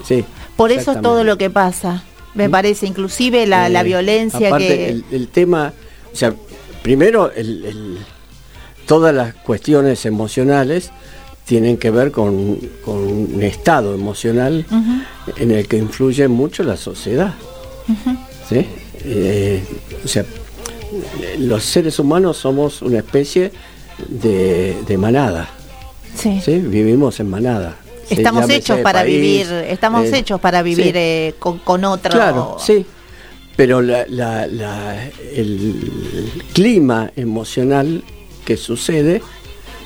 [0.04, 0.24] sí.
[0.56, 2.02] Por eso es todo lo que pasa.
[2.34, 4.88] Me parece, inclusive la, la Eh, violencia aparte, que...
[4.88, 5.72] El, el tema,
[6.12, 6.34] o sea,
[6.82, 7.98] primero, el- el-
[8.86, 10.90] todas las cuestiones emocionales
[11.44, 14.66] tienen que ver con, con un estado emocional
[15.36, 17.32] en el que influye mucho la sociedad.
[18.48, 18.66] ¿sí?
[19.04, 19.62] Eh,
[20.04, 20.24] o sea,
[21.38, 23.52] los seres humanos somos una especie
[24.08, 25.48] de, de manada.
[26.16, 26.40] Sí.
[26.44, 26.58] ¿sí?
[26.58, 27.76] Vivimos en manada.
[28.10, 29.14] Estamos hechos para país,
[29.48, 30.92] vivir, estamos eh, hechos para vivir sí.
[30.94, 32.10] eh, con, con otro.
[32.12, 32.84] Claro, sí.
[33.56, 38.02] Pero la- la- la- el clima emocional
[38.44, 39.22] que sucede,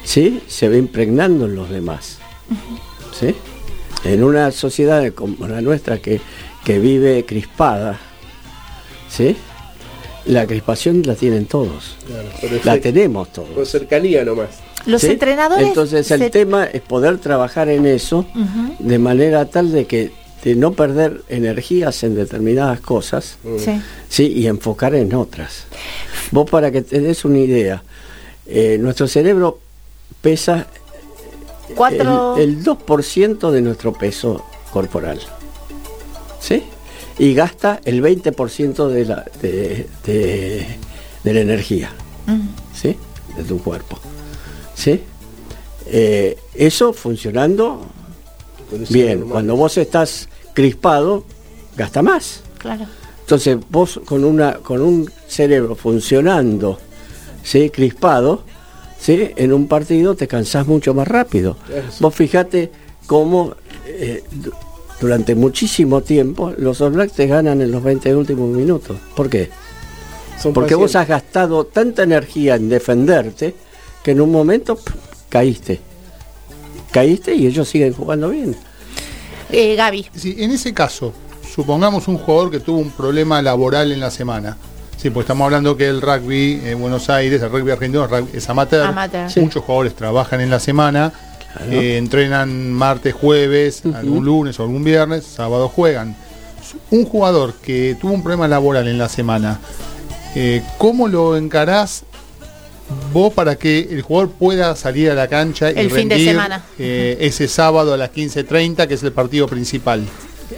[0.04, 0.40] ¿sí?
[0.48, 2.18] Se va impregnando en los demás.
[3.18, 3.34] ¿Sí?
[4.04, 6.20] En una sociedad como la nuestra que,
[6.64, 7.98] que vive crispada,
[9.08, 9.36] ¿sí?
[10.28, 11.96] La crispación la tienen todos.
[12.06, 12.28] Claro,
[12.64, 13.68] La sí, tenemos Con todos.
[13.68, 14.48] cercanía nomás.
[14.86, 15.08] Los ¿sí?
[15.08, 15.66] entrenadores.
[15.68, 18.26] Entonces el se- tema es poder trabajar en eso
[18.78, 20.12] de manera tal de que
[20.44, 23.82] de no perder energías en determinadas cosas sí.
[24.08, 25.64] sí y enfocar en otras
[26.30, 27.82] vos para que te des una idea
[28.46, 29.58] eh, nuestro cerebro
[30.22, 30.68] pesa
[31.74, 32.36] Cuatro.
[32.36, 35.18] el, el 2% de nuestro peso corporal
[36.40, 36.62] sí
[37.18, 40.66] y gasta el 20% de la de, de-
[41.24, 41.90] de la energía
[42.26, 42.48] Mm.
[42.74, 42.96] ¿sí?
[43.36, 43.98] de tu cuerpo
[44.74, 45.00] ¿sí?
[45.86, 47.86] Eh, eso funcionando
[48.90, 51.24] bien cuando vos estás crispado
[51.76, 52.84] gasta más Claro.
[53.20, 56.78] entonces vos con una con un cerebro funcionando
[57.42, 57.70] ¿sí?
[57.70, 58.42] crispado
[59.00, 59.30] ¿sí?
[59.36, 61.96] en un partido te cansás mucho más rápido Eso.
[62.00, 62.70] vos fijate
[63.06, 63.54] cómo
[63.86, 64.22] eh,
[65.00, 69.50] durante muchísimo tiempo los All Blacks te ganan en los 20 últimos minutos ¿por qué?
[70.40, 73.54] Son Porque vos has gastado tanta energía en defenderte
[74.02, 74.78] que en un momento
[75.28, 75.80] caíste.
[76.92, 78.56] Caíste y ellos siguen jugando bien.
[79.50, 80.06] Eh, Gaby.
[80.14, 81.12] Sí, en ese caso,
[81.54, 84.56] supongamos un jugador que tuvo un problema laboral en la semana.
[84.96, 88.86] Sí, pues estamos hablando que el rugby en Buenos Aires, el rugby argentino es amateur.
[88.86, 89.30] Amateur.
[89.30, 89.40] Sí.
[89.40, 91.12] Muchos jugadores trabajan en la semana,
[91.56, 91.72] Claro.
[91.72, 96.16] eh, entrenan martes, jueves, algún lunes o algún viernes, sábado juegan.
[96.90, 99.58] Un jugador que tuvo un problema laboral en la semana,
[100.34, 102.04] eh, ¿cómo lo encarás
[103.12, 106.64] vos para que el jugador pueda salir a la cancha y El fin de semana.
[106.78, 110.02] eh, ese sábado a las 15.30, que es el partido principal?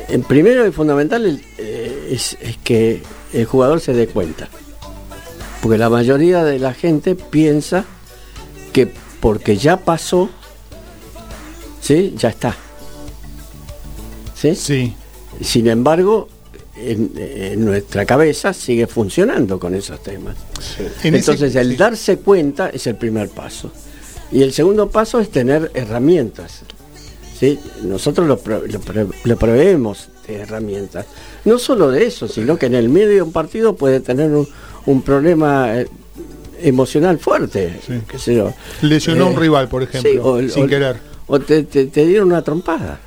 [0.09, 4.49] En primero y fundamental eh, es que el jugador se dé cuenta.
[5.63, 7.85] Porque la mayoría de la gente piensa
[8.73, 10.31] que porque ya pasó,
[11.81, 12.15] ¿sí?
[12.17, 12.55] Ya está.
[14.35, 14.55] ¿Sí?
[14.55, 14.95] Sí.
[15.43, 16.29] Sin embargo,
[16.77, 20.37] en, en nuestra cabeza sigue funcionando con esos temas.
[21.03, 21.77] En ese- Entonces, el sí.
[21.77, 23.71] darse cuenta es el primer paso.
[24.33, 26.61] Y el segundo paso es tener herramientas.
[27.39, 27.59] ¿sí?
[27.83, 28.81] Nosotros lo, pro- lo
[29.25, 31.07] lo proveemos de herramientas.
[31.45, 34.47] No solo de eso, sino que en el medio de un partido puede tener un,
[34.87, 35.89] un problema eh,
[36.61, 37.81] emocional fuerte.
[37.87, 38.01] Sí.
[38.09, 38.53] qué sé yo.
[38.83, 41.10] Lesionó a un Eh, rival, por ejemplo, sí, o el- sin o querer.
[41.33, 42.99] O te, te- te dieron una trompada.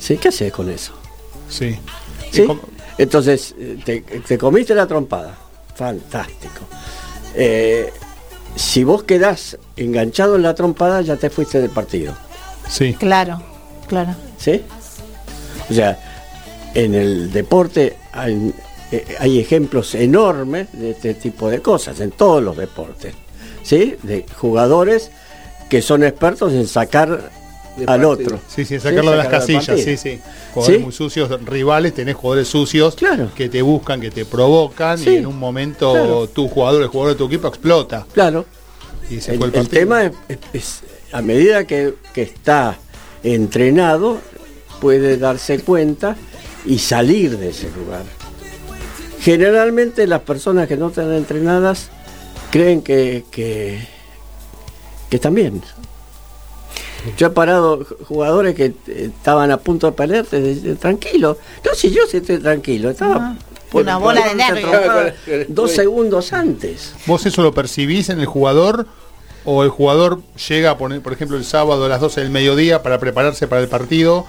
[0.00, 0.16] ¿Sí?
[0.16, 0.92] ¿Qué haces con eso?
[1.48, 1.78] Sí.
[2.30, 2.46] ¿Sí?
[2.96, 5.36] Entonces, eh, te, te comiste la trompada.
[5.74, 6.60] Fantástico.
[7.34, 7.92] Eh,
[8.56, 12.14] si vos quedás enganchado en la trompada, ya te fuiste del partido.
[12.68, 12.94] Sí.
[12.94, 13.42] Claro,
[13.88, 14.14] claro.
[14.38, 14.62] ¿Sí?
[15.70, 15.98] O sea,
[16.74, 18.54] en el deporte hay,
[18.90, 23.14] eh, hay ejemplos enormes de este tipo de cosas, en todos los deportes.
[23.62, 23.96] ¿Sí?
[24.02, 25.10] De jugadores
[25.72, 27.30] que son expertos en sacar
[27.86, 28.38] al otro.
[28.46, 30.20] Sí, sí, sacarlo de las casillas, sí, sí.
[30.52, 30.84] Jugadores ¿Sí?
[30.84, 33.30] muy sucios, rivales, tenés jugadores sucios Claro.
[33.34, 35.08] que te buscan, que te provocan Sí.
[35.08, 36.26] y en un momento Claro.
[36.28, 38.44] tu jugador, el jugador de tu equipo explota Claro.
[39.08, 39.80] y se El, fue el el partido.
[39.80, 40.80] tema es, es- es,
[41.10, 42.76] a medida que, que está
[43.22, 44.18] entrenado,
[44.78, 46.16] puede darse cuenta
[46.66, 48.02] y salir de ese lugar.
[49.20, 51.88] Generalmente las personas que no están entrenadas
[52.50, 53.86] creen que, que,
[55.12, 55.60] que están bien.
[57.18, 61.36] Yo he parado jugadores que eh, estaban a punto de de- tranquilo.
[61.62, 63.36] No, si yo sí estoy tranquilo, estaba
[63.70, 65.46] por- Una bola de por- nervios.
[65.48, 66.94] dos segundos antes.
[67.04, 68.86] ¿Vos eso lo percibís en el jugador
[69.44, 72.82] o el jugador llega a poner, por ejemplo, el sábado a las 12 del mediodía
[72.82, 74.24] para prepararse para el partido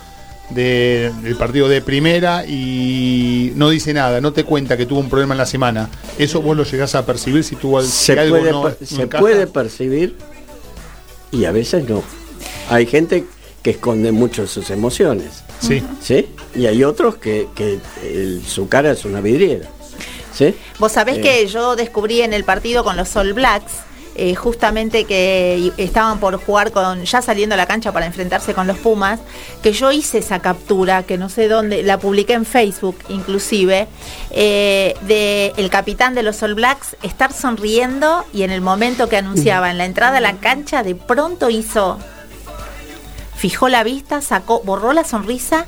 [0.50, 5.10] de- del partido de primera y no dice nada, no te cuenta que tuvo un
[5.10, 5.89] problema en la semana.
[6.17, 9.22] ¿Eso vos lo llegás a percibir si tuvo si se algo puede, no- se encaja?
[9.22, 10.17] puede percibir
[11.34, 12.02] y a veces no.
[12.69, 13.26] Hay gente
[13.62, 15.82] que esconde mucho sus emociones, Sí.
[16.02, 16.28] ¿sí?
[16.56, 19.67] Y hay otros que, que el- su cara es una vidriera,
[20.34, 20.54] ¿sí?
[20.80, 21.22] Vos sabés Eh.
[21.22, 23.74] que yo descubrí en el partido con los All Blacks,
[24.15, 28.67] eh, justamente que estaban por jugar con, ya saliendo a la cancha para enfrentarse con
[28.67, 29.19] los Pumas,
[29.62, 33.88] que yo hice esa captura, que no sé dónde, la publiqué en Facebook inclusive,
[34.32, 39.17] eh, de el capitán de los All Blacks estar sonriendo y en el momento que
[39.17, 41.97] anunciaba en la entrada a la cancha, de pronto hizo,
[43.36, 45.65] fijó la vista, sacó, borró la sonrisa,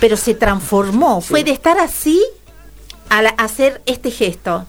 [0.00, 2.22] pero se transformó, fue de estar así
[3.08, 4.64] a la- hacer este gesto.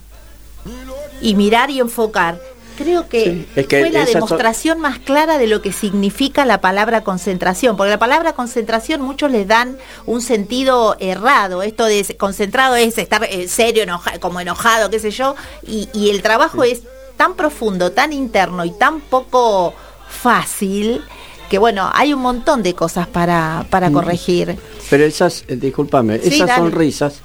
[1.21, 2.39] Y mirar y enfocar.
[2.79, 6.61] Creo que, Sí, es que fue la demostración más clara de lo que significa la
[6.61, 12.77] palabra concentración, porque la palabra concentración muchos les dan un sentido errado, esto de concentrado
[12.77, 15.35] es estar eh, serio, enoja- como enojado, qué sé yo,
[15.67, 16.83] y, y el trabajo es
[17.17, 19.73] tan profundo, tan interno y tan poco
[20.07, 21.01] fácil,
[21.49, 24.57] que bueno, hay un montón de cosas para, para corregir.
[24.89, 26.61] Pero esas, eh, discúlpame, Sí, esas dale.
[26.61, 27.21] sonrisas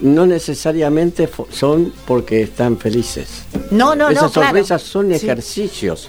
[0.00, 3.44] no necesariamente son porque están felices.
[3.70, 4.48] No, no, Esas no, claro.
[4.48, 5.14] sonrisas son Sí.
[5.16, 6.08] ejercicios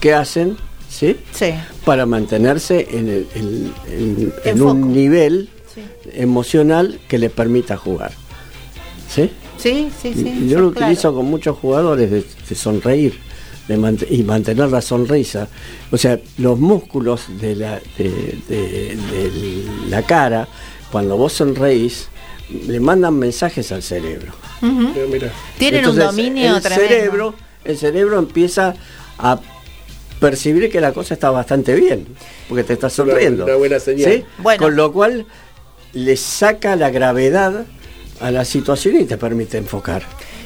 [0.00, 0.56] que hacen,
[0.88, 1.16] ¿sí?
[1.32, 1.52] Sí.
[1.84, 5.82] Para mantenerse en, el- en- en- en En un nivel Sí.
[6.14, 8.12] emocional que les permita jugar.
[9.08, 9.30] ¿Sí?
[9.58, 10.48] Sí, sí, sí.
[10.48, 10.86] Yo lo claro.
[10.86, 13.18] utilizo con muchos jugadores de, de sonreír
[13.68, 15.48] de mant- y mantener la sonrisa.
[15.92, 20.48] O sea, los músculos de la, de, de- de la cara,
[20.90, 22.08] cuando vos sonreís,
[22.66, 24.32] le mandan mensajes al cerebro.
[24.62, 25.32] Mira, mira.
[25.58, 26.88] Tienen Entonces, un dominio el tremendo.
[26.88, 27.34] Cerebro,
[27.64, 28.74] el cerebro empieza
[29.18, 29.38] a
[30.18, 32.06] percibir que la cosa está bastante bien,
[32.48, 33.44] porque te estás Una- sonriendo.
[33.44, 34.12] una buena señal.
[34.12, 34.24] ¿sí?
[34.38, 34.62] Bueno.
[34.62, 35.26] Con lo cual
[35.92, 37.64] le saca la gravedad
[38.20, 40.02] a la situación y te permite enfocar.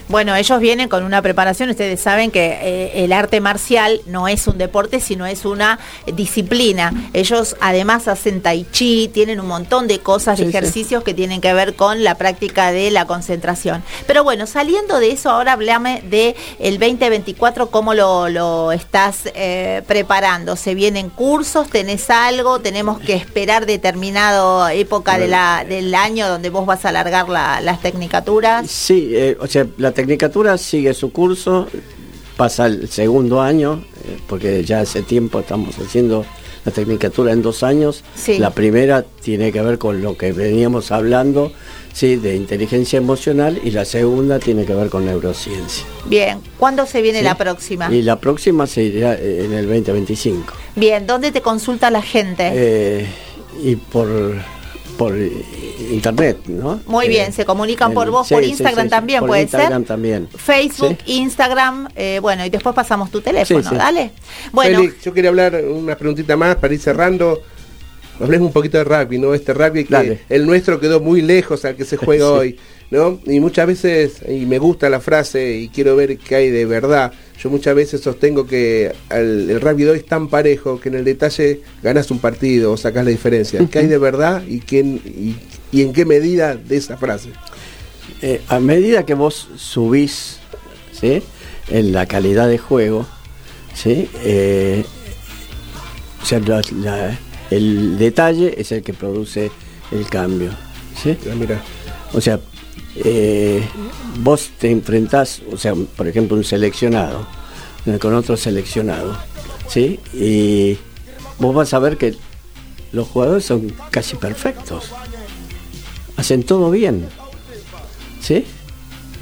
[0.09, 4.47] Bueno, ellos vienen con una preparación, ustedes saben que eh, el arte marcial no es
[4.47, 5.79] un deporte, sino es una
[6.15, 6.93] disciplina.
[7.15, 10.57] Ellos además hacen tai chi, tienen un montón de cosas, de Sí, sí.
[10.57, 13.83] ejercicios que tienen que ver con la práctica de la concentración.
[14.07, 19.83] Pero bueno, saliendo de eso, ahora hablame de el 2024, cómo lo, lo estás eh,
[19.87, 20.57] preparando.
[20.57, 21.71] ¿Se vienen cursos?
[21.71, 22.61] ¿Tenés algo?
[22.61, 27.61] ¿Tenemos que esperar determinada época de la, del año donde vos vas a alargar la-
[27.63, 28.71] las tecnicaturas?
[28.71, 31.69] Sí, eh, o sea, la tecnicatura sigue su curso,
[32.37, 36.25] pasa el segundo año, eh, porque ya hace tiempo estamos haciendo
[36.65, 38.03] la tecnicatura en dos años.
[38.15, 38.39] Sí.
[38.39, 41.53] La primera tiene que ver con lo que veníamos hablando,
[41.93, 45.85] sí, de inteligencia emocional, y la segunda tiene que ver con neurociencia.
[46.07, 47.25] Bien, ¿cuándo se viene ¿sí?
[47.25, 47.93] la próxima?
[47.93, 50.53] Y la próxima se irá eh, en el 2025.
[50.77, 52.51] Bien, ¿dónde te consulta la gente?
[52.53, 53.07] Eh,
[53.63, 54.09] y por
[54.97, 55.15] por
[55.91, 56.81] internet, ¿no?
[56.87, 59.43] Muy Eh, bien, se comunican por vos, sí, por sí, Instagram sí, también, por puede
[59.43, 59.89] Instagram ser.
[59.89, 60.29] también.
[60.37, 61.13] Facebook, Sí.
[61.17, 63.75] Instagram, eh, bueno, y después pasamos tu teléfono, Sí, sí.
[63.77, 64.13] dale.
[64.53, 67.43] Bueno, Félix, yo quería hablar una preguntita más para ir cerrando.
[68.21, 69.35] Hablemos un poquito de rugby, ¿no?
[69.35, 70.21] Este rugby que Dale.
[70.29, 72.33] el nuestro quedó muy lejos al que se juega Sí.
[72.33, 72.59] hoy,
[72.91, 73.19] ¿no?
[73.27, 77.13] Y muchas veces, y me gusta la frase y quiero ver qué hay de verdad,
[77.43, 80.95] yo muchas veces sostengo que al- el rugby de hoy es tan parejo que en
[80.97, 83.67] el detalle ganas un partido o sacas la diferencia.
[83.71, 85.35] ¿Qué hay de verdad y, quién, y,
[85.77, 87.31] y en qué medida de esa frase?
[88.23, 90.39] Eh, a medida que vos subís
[90.93, 91.23] ¿sí?
[91.69, 93.07] en la calidad de juego,
[93.75, 94.09] ¿sí?
[94.23, 94.85] Eh,
[96.23, 97.19] o sea, la- la-
[97.51, 99.51] el detalle es el que produce
[99.93, 100.51] el cambio.
[101.03, 101.17] ¿sí?
[101.31, 101.61] Ah, mira,
[102.15, 102.39] O sea,
[102.97, 103.63] eh,
[104.21, 107.27] vos te enfrentás, o sea, por ejemplo, un seleccionado
[107.87, 109.17] eh, con otro seleccionado,
[109.69, 109.99] ¿sí?
[110.13, 110.79] Y
[111.39, 112.15] vos vas a ver que
[112.93, 114.93] los jugadores son casi perfectos.
[116.17, 117.09] Hacen todo bien.
[118.21, 118.45] ¿Sí?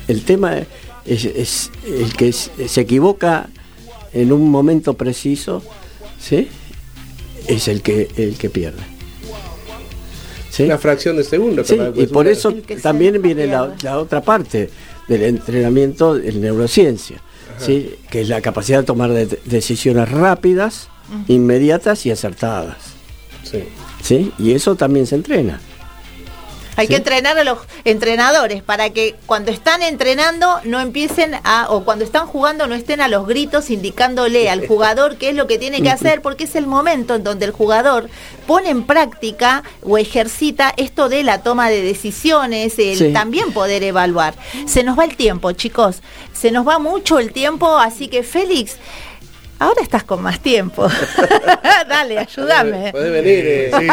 [0.07, 0.59] El tema
[1.07, 3.49] es, el que se equivoca
[4.13, 5.63] en un momento preciso,
[6.21, 6.49] ¿sí?
[7.49, 8.92] Es el que el que pierde.
[10.53, 10.65] ¿Sí?
[10.65, 11.65] una fracción de segundo.
[11.65, 14.69] Sí, y por pues, eso que se también viene la, otra parte
[15.09, 17.23] del entrenamiento en neurociencia,
[17.59, 17.95] ¿sí?
[18.11, 20.89] que es la capacidad de tomar de- decisiones rápidas,
[21.27, 22.77] inmediatas y acertadas.
[23.45, 23.65] Sí.
[24.03, 24.33] ¿sí?
[24.39, 25.59] Y eso también se entrena.
[26.77, 31.85] Hay que entrenar a los entrenadores para que cuando están entrenando no empiecen a, o
[31.85, 35.59] cuando están jugando no estén a los gritos indicándole al jugador qué es lo que
[35.59, 38.09] tiene que hacer, porque es el momento en donde el jugador
[38.47, 43.13] pone en práctica o ejercita esto de la toma de decisiones, el Sí.
[43.13, 44.35] también poder evaluar.
[44.67, 46.03] Se nos va el tiempo, chicos,
[46.33, 48.77] se nos va mucho el tiempo, así que Félix,
[49.63, 50.87] Ahora estás con más tiempo.
[51.89, 52.91] Dale, ayúdame.
[52.93, 53.71] Podés venir, eh.
[53.79, 53.87] Sí.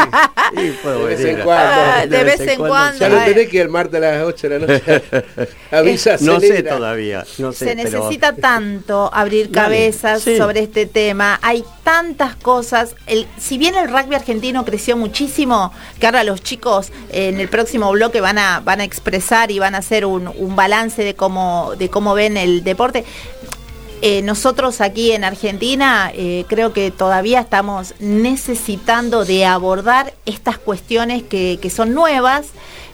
[0.58, 1.40] Sí, puedo De vez venir.
[1.40, 1.74] en cuando.
[1.76, 3.00] Ah, de vez en cuando.
[3.00, 5.02] Ya no tenés que ir el martes a las 8 de la noche.
[5.72, 7.24] Avisa, No sé todavía.
[7.38, 10.38] No sé, Se pero- necesita tanto abrir Dale, cabezas sí.
[10.38, 11.40] sobre este tema.
[11.44, 12.96] Hay tantas cosas.
[13.06, 17.48] El, si bien el rugby argentino creció muchísimo, que ahora los chicos eh, en el
[17.48, 21.14] próximo bloque van a, van a expresar y van a hacer un, un balance de
[21.16, 23.06] cómo, de cómo ven el deporte.
[24.02, 31.24] Eh, nosotros aquí en Argentina eh, creo que todavía estamos necesitando de abordar estas cuestiones
[31.24, 32.48] que, que son nuevas,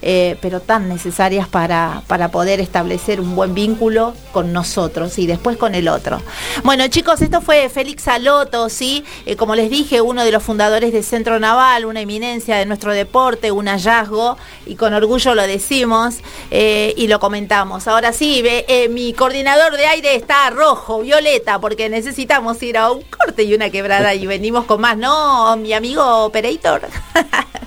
[0.08, 5.58] eh, pero tan necesarias para, para poder establecer un buen vínculo con nosotros y después
[5.58, 6.22] con el otro.
[6.64, 9.03] Bueno chicos, esto fue Félix Aloto, ¿sí?
[9.26, 12.93] Eh, como les dije, uno de los fundadores de Centro Naval, una eminencia de nuestro
[12.93, 14.38] deporte, un hallazgo,
[14.68, 16.18] y con orgullo lo decimos
[16.51, 17.88] eh, y lo comentamos.
[17.88, 23.01] Ahora sí, ve, mi coordinador de aire está rojo, violeta, porque necesitamos ir a un
[23.01, 25.58] corte y una quebrada y venimos con más, ¿no?
[25.58, 26.84] Mi amigo Operator.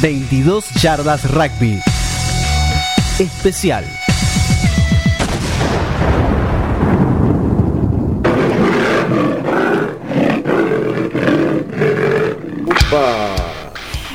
[0.00, 1.80] 22 yardas rugby.
[3.18, 3.84] Especial.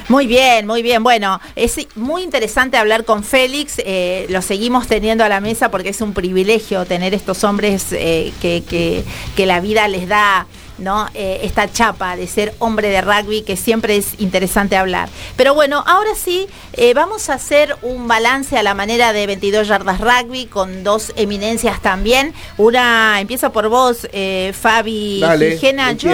[0.07, 1.03] Muy bien, muy bien.
[1.03, 3.79] Bueno, es muy interesante hablar con Félix.
[3.79, 8.31] eh, lo seguimos teniendo a la mesa porque es un privilegio tener estos hombres eh,
[8.41, 10.47] que la vida les da.
[10.77, 11.07] ¿No?
[11.13, 15.09] Eh, esta chapa de ser hombre de rugby que siempre es interesante hablar.
[15.35, 19.67] Pero bueno, ahora sí, eh, vamos a hacer un balance a la manera de 22
[19.67, 22.33] yardas rugby con dos eminencias también.
[22.57, 25.57] Una, empiezo por vos, eh, Fabi Dale.
[25.93, 26.09] Yo-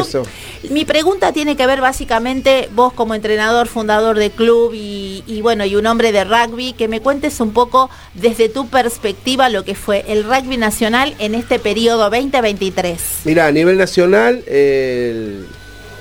[0.69, 5.63] mi pregunta tiene que ver básicamente vos como entrenador, fundador de club y, y bueno,
[5.65, 9.75] y un hombre de rugby, que me cuentes un poco desde tu perspectiva lo que
[9.75, 12.99] fue el rugby nacional en este periodo 2023.
[13.25, 15.45] Mira, a nivel nacional, el-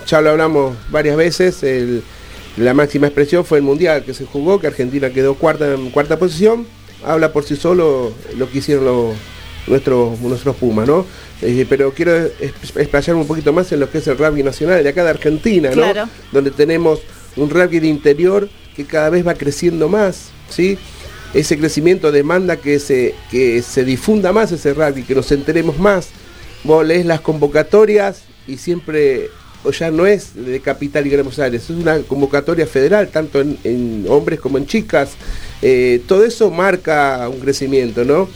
[0.07, 2.01] ya lo hablamos varias veces, el-
[2.57, 6.17] la máxima expresión fue el Mundial que se jugó, que Argentina quedó cuarta en cuarta
[6.19, 6.65] posición.
[7.05, 9.15] Habla por sí solo lo que hicieron los,
[9.67, 11.05] nuestros, nuestros Pumas, ¿no?
[11.41, 12.11] Eh, pero quiero
[12.75, 15.69] explayarme un poquito más en lo que es el rugby nacional de acá de Argentina,
[15.69, 15.75] ¿no?
[15.75, 16.09] Claro.
[16.33, 16.99] Donde tenemos
[17.37, 20.77] un rugby de interior que cada vez va creciendo más, ¿sí?
[21.33, 26.09] Ese crecimiento demanda que se, que se difunda más ese rugby, que nos enteremos más.
[26.65, 29.29] Vos lees las convocatorias y siempre,
[29.63, 34.05] o ya no es de Capital y Buenos Aires, es una convocatoria federal, tanto en,
[34.09, 35.11] hombres como en chicas.
[35.61, 38.29] Eh, todo eso marca un crecimiento, ¿no?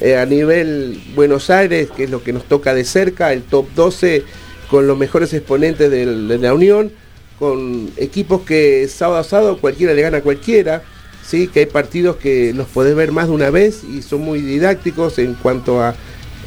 [0.00, 3.66] Eh, a nivel Buenos Aires, que es lo que nos toca de cerca, el top
[3.74, 4.24] 12
[4.70, 6.06] con los mejores exponentes de
[6.38, 6.92] la Unión,
[7.38, 10.82] con equipos que sábado a sábado cualquiera le gana a cualquiera,
[11.26, 11.48] ¿sí?
[11.48, 15.18] que hay partidos que los podés ver más de una vez y son muy didácticos
[15.18, 15.94] en cuanto a,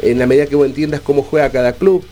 [0.02, 2.06] en la medida que vos entiendas cómo juega cada club.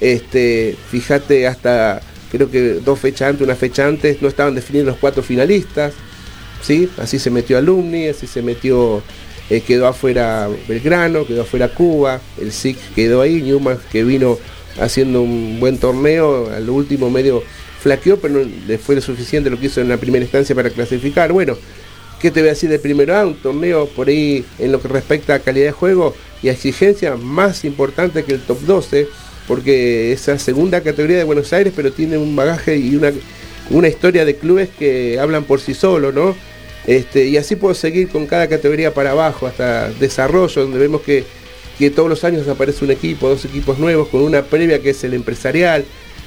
[0.00, 4.96] Este, fíjate hasta, creo que dos fechas antes, una fecha antes, no estaban definidos los
[4.98, 5.92] cuatro finalistas,
[6.62, 6.88] ¿sí?
[6.98, 9.02] Así se metió Alumni, así se metió,
[9.50, 14.38] eh, quedó afuera Belgrano, quedó afuera Cuba, el SIC quedó ahí, Newman que vino
[14.80, 17.42] haciendo un buen torneo, al último medio
[17.80, 20.70] flaqueó, pero no le fue lo suficiente lo que hizo en la primera instancia para
[20.70, 21.32] clasificar.
[21.32, 21.56] Bueno,
[22.20, 23.26] ¿qué te voy a decir de primero A?
[23.26, 27.16] Un torneo por ahí en lo que respecta a calidad de juego y a exigencia
[27.16, 29.08] más importante que el top 12,
[29.48, 33.12] porque esa segunda categoría de Buenos Aires, pero tiene un bagaje y una,
[33.70, 36.36] una historia de clubes que hablan por sí solos, ¿no?
[36.86, 41.24] Este, y así puedo seguir con cada categoría para abajo, hasta desarrollo, donde vemos que,
[41.78, 45.02] que todos los años aparece un equipo, dos equipos nuevos, con una previa que es
[45.02, 45.84] el empresarial.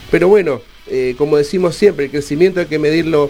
[0.10, 3.30] Pero bueno, eh, como decimos siempre, el crecimiento hay que medirlo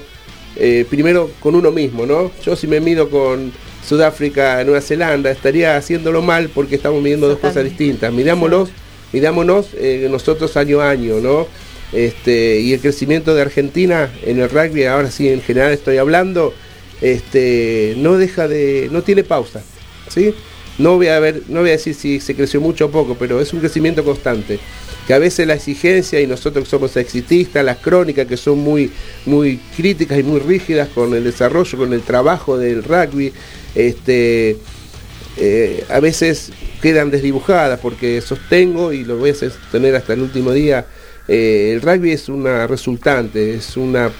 [0.55, 2.31] eh, primero con uno mismo, ¿no?
[2.43, 3.51] Yo si me mido con
[3.87, 8.11] Sudáfrica, Nueva Zelanda, estaría haciéndolo mal porque estamos midiendo dos cosas distintas.
[8.11, 8.69] Mirámoslos,
[9.11, 11.47] mirámonos eh, nosotros año a año, ¿no?
[11.93, 16.53] Este, y el crecimiento de Argentina en el rugby, ahora sí en general estoy hablando,
[17.01, 19.61] este, no deja de, no tiene pausa,
[20.07, 20.33] ¿sí?
[20.77, 23.41] No voy a ver, no voy a decir si se creció mucho o poco, pero
[23.41, 24.59] es un crecimiento constante.
[25.05, 28.91] Que a veces la exigencia y nosotros somos exitistas, las crónicas que son muy,
[29.25, 33.33] muy críticas y muy rígidas con el desarrollo, con el trabajo del rugby,
[33.75, 34.57] este,
[35.37, 36.51] eh, a veces
[36.81, 40.85] quedan desdibujadas porque sostengo y lo voy a sostener hasta el último día.
[41.27, 44.11] eh, el rugby es una resultante, es una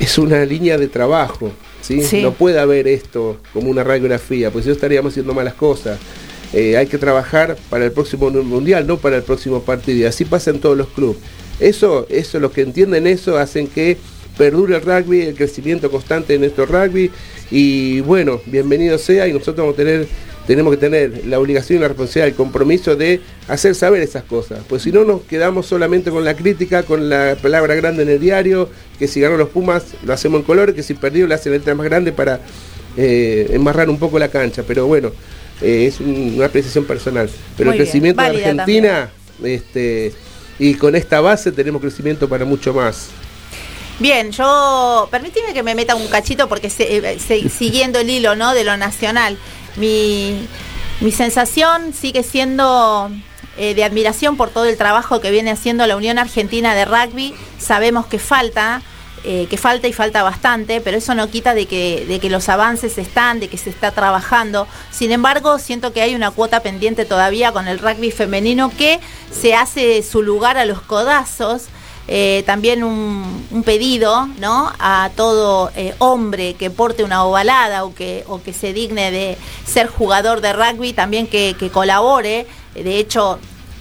[0.00, 1.52] es una línea de trabajo.
[1.80, 2.02] ¿sí?
[2.02, 2.22] Sí.
[2.22, 5.98] No puede haber esto como una radiografía, pues si no estaríamos haciendo malas cosas.
[6.52, 9.98] Eh, hay que trabajar para el próximo mundial, no para el próximo partido.
[9.98, 11.18] Y así pasa en todos los clubes.
[11.58, 13.96] Eso, eso, los que entienden eso, hacen que
[14.36, 17.10] perdure el rugby, el crecimiento constante de nuestro rugby.
[17.50, 19.26] Y bueno, bienvenido sea.
[19.28, 20.06] Y nosotros vamos a tener
[20.46, 24.58] tenemos que tener la obligación y la responsabilidad, el compromiso de hacer saber esas cosas.
[24.68, 28.20] Pues si no nos quedamos solamente con la crítica, con la palabra grande en el
[28.20, 28.68] diario,
[28.98, 31.74] que si ganó los Pumas lo hacemos en color, que si perdió le hacen letra
[31.74, 32.40] más grande para
[32.98, 34.62] eh, enmarrar un poco la cancha.
[34.68, 35.12] Pero bueno,
[35.62, 37.30] eh, es un- una apreciación personal.
[37.56, 39.10] Pero Muy el crecimiento bien, de Argentina,
[39.42, 40.12] este,
[40.58, 43.08] y con esta base tenemos crecimiento para mucho más.
[44.00, 48.34] Bien, yo, permíteme que me meta un cachito porque se- eh, se- siguiendo el hilo,
[48.34, 48.52] ¿no?
[48.52, 49.38] De lo nacional,
[49.76, 50.46] mi,
[51.00, 53.10] mi sensación sigue siendo
[53.56, 57.34] eh, de admiración por todo el trabajo que viene haciendo la Unión Argentina de Rugby.
[57.60, 58.82] Sabemos que falta,
[59.22, 62.48] eh, que falta y falta bastante, pero eso no quita de que, de que los
[62.48, 64.66] avances están, de que se está trabajando.
[64.90, 68.98] Sin embargo, siento que hay una cuota pendiente todavía con el rugby femenino que
[69.30, 71.66] se hace su lugar a los codazos.
[72.06, 74.70] Eh, también un, pedido ¿no?
[74.78, 79.38] a todo eh, hombre que porte una ovalada o que, o que se digne de
[79.64, 82.46] ser jugador de rugby, también que, que colabore.
[82.74, 83.38] De hecho,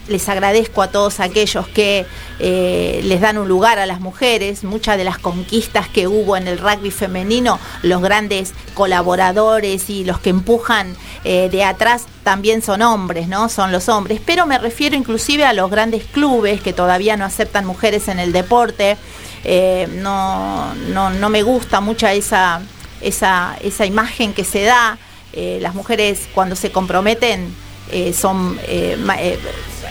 [0.08, 2.06] les agradezco a todos aquellos que
[2.40, 4.64] eh, les dan un lugar a las mujeres.
[4.64, 10.20] Muchas de las conquistas que hubo en el rugby femenino, los grandes colaboradores y los
[10.20, 13.50] que empujan eh, de atrás también son hombres, ¿no?
[13.50, 14.20] Son los hombres.
[14.26, 18.34] Pero me refiero inclusive a los grandes clubes que todavía no aceptan mujeres en el
[18.34, 18.98] deporte.
[19.46, 22.62] Eh, no, no, no me gusta mucho esa,
[23.02, 24.98] esa, esa imagen que se da.
[25.36, 27.56] Las mujeres cuando se comprometen
[27.92, 29.40] eh, son eh, eh,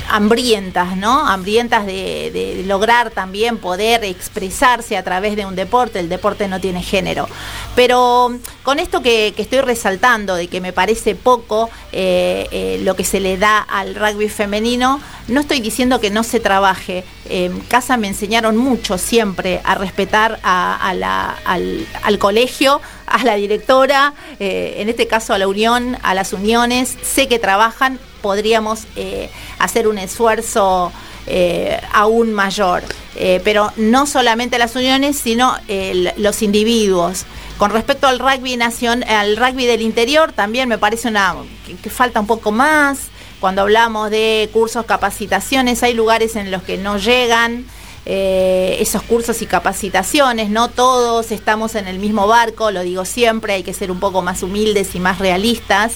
[0.09, 1.26] hambrientas, ¿no?
[1.26, 6.01] Hambrientas de, lograr también poder expresarse a través de un deporte.
[6.01, 7.28] El deporte no tiene género.
[7.76, 8.32] Pero
[8.62, 13.59] con esto que, estoy resaltando, de que me parece poco lo que se le da
[13.59, 17.05] al rugby femenino, no estoy diciendo que no se trabaje.
[17.28, 22.80] En casa me enseñaron mucho siempre a respetar al colegio,
[23.12, 26.96] a la directora, eh, en este caso a la unión, a las uniones.
[27.02, 30.92] Sé que trabajan, podríamos eh, hacer un esfuerzo
[31.26, 32.82] eh, aún mayor.
[33.16, 35.54] Eh, pero no solamente las uniones, sino
[36.16, 37.24] los individuos.
[37.58, 41.36] Con respecto al rugby nacion- al rugby del interior, también me parece una
[41.82, 46.78] que falta un poco más cuando hablamos de cursos, capacitaciones, hay lugares en los que
[46.78, 47.66] no llegan
[48.05, 53.53] eh, esos cursos y capacitaciones, no todos estamos en el mismo barco, lo digo siempre,
[53.55, 55.92] hay que ser un poco más humildes y más realistas,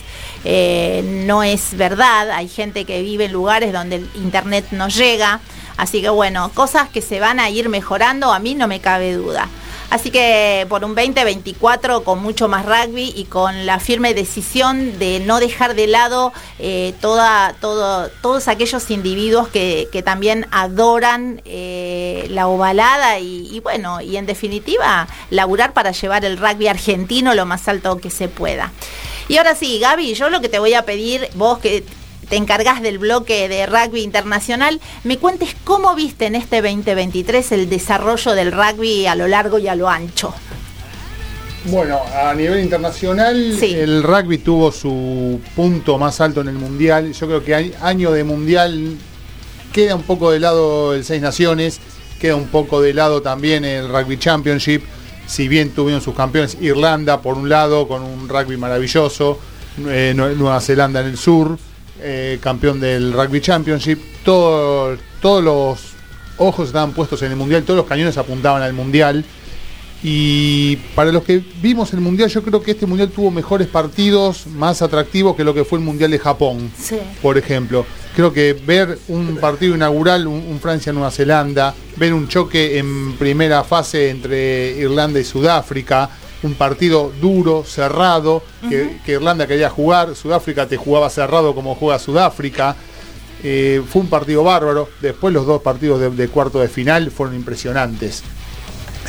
[0.48, 5.40] Eh, no es verdad, hay gente que vive en lugares donde el internet no llega,
[5.76, 9.14] así que bueno, cosas que se van a ir mejorando, a mí no me cabe
[9.14, 9.48] duda.
[9.91, 15.20] Así que por un 2024 con mucho más rugby y con la firme decisión de
[15.20, 22.26] no dejar de lado eh, toda, todo, todos aquellos individuos que, que también adoran eh,
[22.30, 27.47] la ovalada y, y bueno, y en definitiva, laburar para llevar el rugby argentino lo
[27.47, 28.72] más alto que se pueda.
[29.28, 31.84] Y ahora sí, Gaby, yo lo que te voy a pedir, vos que
[32.29, 37.68] te encargás del bloque de rugby internacional, me cuentes cómo viste en este 2023 el
[37.70, 40.35] desarrollo del rugby a lo largo y a lo ancho.
[41.66, 43.74] Bueno, a nivel internacional, Sí.
[43.74, 47.12] el rugby tuvo su punto más alto en el mundial.
[47.12, 48.97] Yo creo que hay año de mundial
[49.72, 51.81] queda un poco de lado el Seis Naciones,
[52.20, 54.83] queda un poco de lado también el Rugby Championship.
[55.27, 59.39] Si bien tuvieron sus campeones Irlanda por un lado, con un rugby maravilloso,
[59.89, 61.59] eh, Nue- Nueva Zelanda en el sur,
[62.01, 65.80] eh, campeón del Rugby Championship, todo- todos los
[66.38, 69.24] ojos estaban puestos en el mundial, todos los cañones apuntaban al mundial.
[70.03, 74.47] Y para los que vimos el Mundial, yo creo que este Mundial tuvo mejores partidos,
[74.47, 76.99] más atractivos que lo que fue el Mundial de Japón, Sí.
[77.22, 77.86] por ejemplo.
[78.14, 83.64] Creo que ver un partido inaugural, un, un Francia-Nueva Zelanda, ver un choque en primera
[83.64, 86.11] fase entre Irlanda y Sudáfrica,
[86.43, 91.99] un partido duro, cerrado, que, que Irlanda quería jugar, Sudáfrica te jugaba cerrado como juega
[91.99, 92.76] Sudáfrica.
[93.43, 94.89] Eh, fue un partido bárbaro.
[95.01, 98.22] Después los dos partidos de, de cuarto de final fueron impresionantes.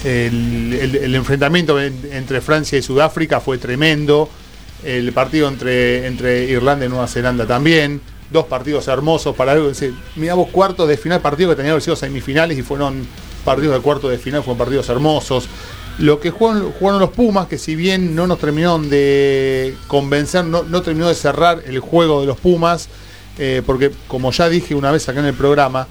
[0.04, 4.30] El, el- el enfrentamiento en- entre Francia y Sudáfrica fue tremendo.
[4.84, 8.00] El partido entre, entre Irlanda y Nueva Zelanda también.
[8.32, 9.72] Dos partidos hermosos para algo.
[10.18, 13.08] Mira vos cuartos de final, partidos que tenían sido semifinales y fueron
[13.44, 15.48] partidos de cuarto de final, fueron partidos hermosos.
[16.00, 21.08] Lo que jugaron, los Pumas, que si bien no nos terminaron de convencer, no, terminó
[21.08, 22.88] de cerrar el juego de los Pumas,
[23.40, 25.88] eh, porque como ya dije una vez acá en el programa,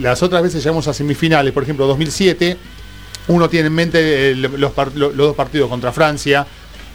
[0.00, 2.58] las otras veces llegamos a semifinales, por ejemplo 2007,
[3.28, 6.46] uno tiene en mente el- los, los dos partidos contra Francia,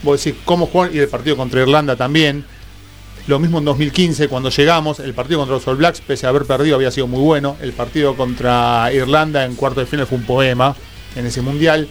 [0.03, 2.45] vos decís cómo juegan y el partido contra Irlanda también.
[3.27, 6.45] Lo mismo en 2015 cuando llegamos, el partido contra los All Blacks, pese a haber
[6.45, 7.55] perdido, había sido muy bueno.
[7.61, 10.75] El partido contra Irlanda en cuarto de final fue un poema
[11.15, 11.87] en ese mundial.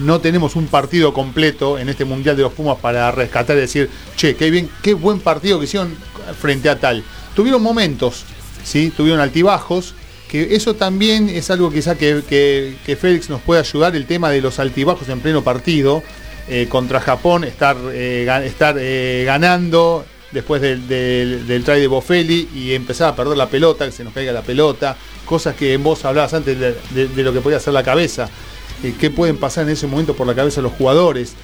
[0.00, 3.88] No tenemos un partido completo en este Mundial de los Pumas para rescatar y decir,
[4.16, 5.94] che, qué bien, qué buen partido que hicieron
[6.40, 7.02] frente a tal.
[7.34, 8.24] Tuvieron momentos,
[8.64, 8.92] ¿sí?
[8.96, 9.94] Tuvieron altibajos,
[10.28, 14.40] que eso también es algo quizá que, que, Félix nos puede ayudar, el tema de
[14.40, 16.02] los altibajos en pleno partido.
[16.48, 22.74] eh, contra Japón, estar, eh, estar eh, ganando después del, del, try de Bofelli y
[22.74, 24.96] empezar a perder la pelota, que se nos caiga la pelota,
[25.26, 28.28] cosas que vos hablabas antes de, de- de lo que podía hacer la cabeza,
[28.82, 31.34] eh, qué pueden pasar en ese momento por la cabeza de los jugadores.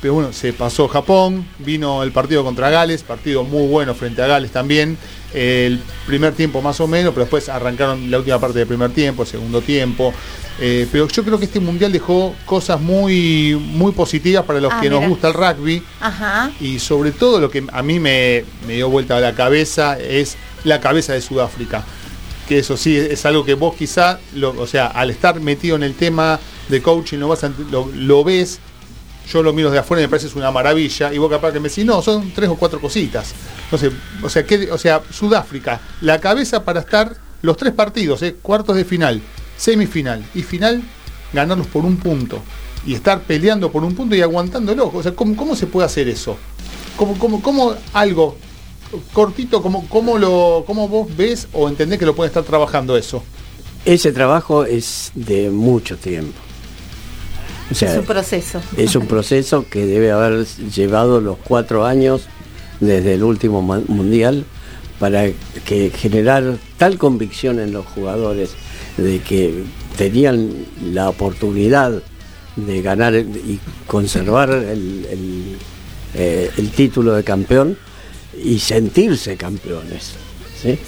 [0.00, 4.26] Pero bueno, se pasó Japón, vino el partido contra Gales, partido muy bueno frente a
[4.26, 4.98] Gales también.
[5.32, 8.90] eh, el primer tiempo más o menos, pero después arrancaron la última parte del primer
[8.90, 10.12] tiempo, el segundo tiempo.
[10.60, 14.80] Eh, pero yo creo que este mundial dejó cosas muy, muy positivas para los Ah,
[14.80, 15.82] que nos gusta el rugby.
[16.00, 16.52] Ajá.
[16.60, 20.36] Y sobre todo lo que a mí me, me dio vuelta a la cabeza es
[20.64, 21.82] la cabeza de Sudáfrica.
[22.48, 25.82] Que eso sí, es algo que vos quizá, lo- o sea, al estar metido en
[25.82, 26.38] el tema
[26.68, 27.36] de coaching, lo,
[27.94, 28.58] lo ves,
[29.30, 31.60] yo lo miro de afuera y me parece es una maravilla, y vos capaz que
[31.60, 33.34] me decís, no, son tres o cuatro cositas.
[33.70, 33.90] No sé,
[34.22, 38.76] o sea, ¿qué- o sea, Sudáfrica, la cabeza para estar los tres partidos, eh, cuartos
[38.76, 39.20] de final,
[39.56, 40.82] semifinal y final,
[41.32, 42.40] ganarlos por un punto.
[42.86, 44.90] Y estar peleando por un punto y aguantándolo.
[44.92, 46.36] O sea, ¿cómo, cómo se puede hacer eso?
[46.96, 48.36] ¿Cómo, cómo, cómo algo
[49.12, 53.22] cortito, cómo, cómo, lo, cómo vos ves o entendés que lo puede estar trabajando eso?
[53.86, 56.38] Ese trabajo es de mucho tiempo.
[57.70, 58.60] O sea, Es un proceso.
[58.76, 62.26] es un proceso que debe haber llevado los cuatro años
[62.80, 64.44] desde el último mundial
[64.98, 65.26] para
[65.64, 68.50] que generar tal convicción en los jugadores
[68.96, 69.64] de que
[69.96, 70.50] tenían
[70.92, 72.02] la oportunidad
[72.56, 75.56] de ganar y conservar el, el,
[76.14, 77.76] eh, el título de campeón
[78.42, 80.12] y sentirse campeones.
[80.60, 80.78] ¿sí?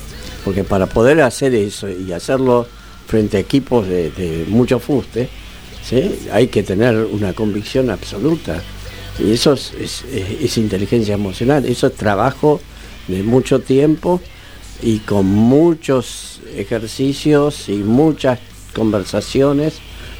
[0.44, 2.66] Porque para poder hacer eso y hacerlo
[3.06, 5.28] frente a equipos de, de mucho fuste,
[6.32, 8.62] hay que tener una convicción absoluta.
[9.18, 12.60] Y eso es, inteligencia emocional, eso es trabajo
[13.08, 14.20] de mucho tiempo
[14.82, 18.38] y con muchos ejercicios y muchas
[18.74, 19.74] conversaciones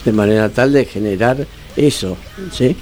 [0.04, 1.46] de manera tal de generar
[1.76, 2.16] eso.
[2.52, 2.76] ¿sí?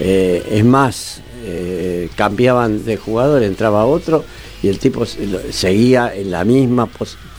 [0.00, 4.24] Eh, es más, eh, cambiaban de jugador, entraba otro
[4.62, 6.88] y el tipo seguía en la misma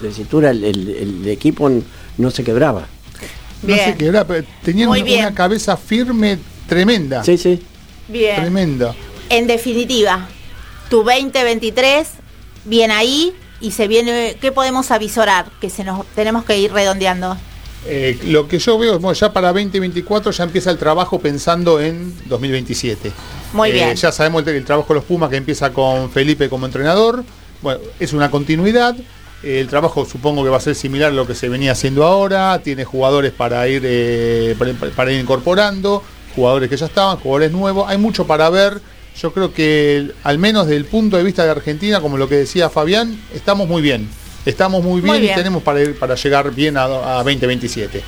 [0.02, 1.70] tesitura, el, equipo
[2.18, 2.88] no se quebraba.
[3.64, 3.98] No sé Bien.
[3.98, 5.20] qué era, pero tenían Muy una, bien.
[5.26, 7.24] una cabeza firme tremenda.
[7.24, 7.62] Sí, sí.
[8.08, 8.38] Bien.
[8.38, 8.96] Tremenda.
[9.30, 10.28] En definitiva,
[10.90, 12.08] tu 2023
[12.66, 14.38] viene ahí y se viene.
[14.42, 15.46] ¿Qué podemos avisorar?
[15.62, 17.38] Que se nos tenemos que ir redondeando.
[17.86, 22.14] Eh, lo que yo veo, bueno, ya para 2024 ya empieza el trabajo pensando en
[22.28, 23.12] 2027.
[23.54, 23.96] Muy Eh, bien.
[23.96, 27.24] Ya sabemos el, el trabajo de los Pumas que empieza con Felipe como entrenador.
[27.62, 28.96] Bueno, es una continuidad.
[29.44, 32.60] El trabajo supongo que va a ser similar a lo que se venía haciendo ahora.
[32.64, 36.04] Tiene jugadores para ir, eh, para, para ir incorporando,
[36.36, 37.90] jugadores que ya estaban, jugadores nuevos.
[37.90, 38.80] Hay mucho para ver.
[39.20, 42.36] Yo creo que al menos desde el punto de vista de Argentina, como lo que
[42.36, 44.08] decía Fabián, estamos muy bien.
[44.46, 45.34] Estamos muy bien, Muy bien.
[45.34, 48.02] y tenemos para ir para llegar bien a, a 2027.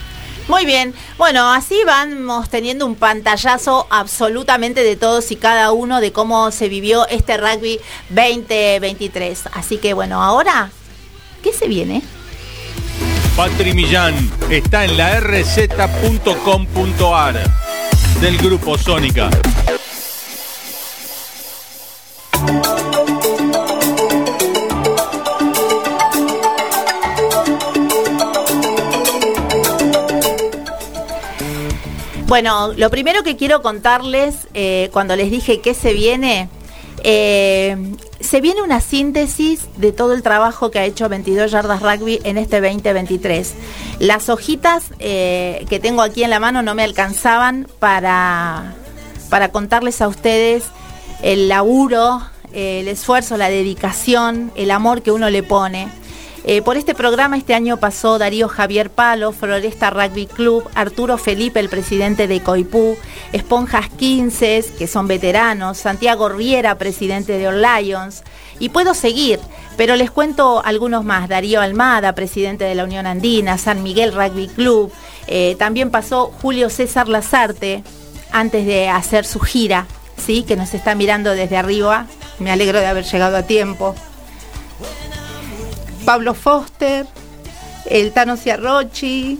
[0.47, 0.93] Muy bien.
[1.17, 6.69] Bueno, así vamos teniendo un pantallazo absolutamente de todos y cada uno de cómo se
[6.69, 7.79] vivió este rugby
[8.09, 9.43] 2023.
[9.53, 10.71] Así que bueno, ahora,
[11.43, 12.01] ¿qué se viene?
[13.35, 14.15] Patri Millán
[14.49, 16.23] está en la rz.com.ar
[18.21, 19.29] del grupo Sónica.
[32.25, 36.49] Bueno, lo primero que quiero contarles, eh, cuando les dije qué se viene,
[37.03, 42.19] eh, se viene una síntesis de todo el trabajo que ha hecho 22 Yardas Rugby
[42.23, 43.53] en este 2023.
[43.99, 48.75] Las hojitas eh, que tengo aquí en la mano no me alcanzaban para,
[49.29, 50.65] para contarles a ustedes
[51.21, 52.21] el laburo,
[52.53, 55.87] el esfuerzo, la dedicación, el amor que uno le pone.
[56.45, 61.61] Eh, por este programa este año pasó Darío Javier Palo, Floresta Rugby Club, Arturo Felipe,
[61.61, 62.97] el presidente de Coipú,
[63.31, 68.23] Esponjas 15, que son veteranos, Santiago Riera, presidente de All Lions.
[68.59, 69.39] Y puedo seguir,
[69.77, 71.29] pero les cuento algunos más.
[71.29, 74.91] Darío Almada, presidente de la Unión Andina, San Miguel Rugby Club.
[75.27, 77.83] Eh, también pasó Julio César Lazarte,
[78.33, 79.85] antes de hacer su gira,
[80.17, 80.43] ¿sí?
[80.43, 82.07] que nos está mirando desde arriba.
[82.39, 83.95] Me alegro de haber llegado a tiempo.
[86.05, 87.05] Pablo Foster,
[87.85, 89.39] el Tano Ciarrochi,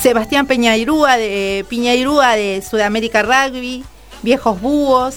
[0.00, 3.84] Sebastián Peñairúa de Piñairúa de Sudamérica Rugby,
[4.22, 5.16] Viejos Búhos,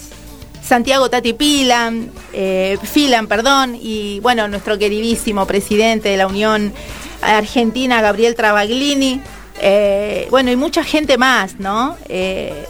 [0.63, 6.73] Santiago Tati Pilan, eh, Filan, perdón, y bueno, nuestro queridísimo presidente de la Unión
[7.21, 9.21] Argentina, Gabriel Travaglini,
[9.61, 11.97] eh, bueno, y mucha gente más, ¿no?
[12.07, 12.65] Eh,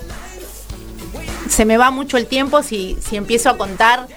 [1.49, 4.07] se me va mucho el tiempo si, si empiezo a contar.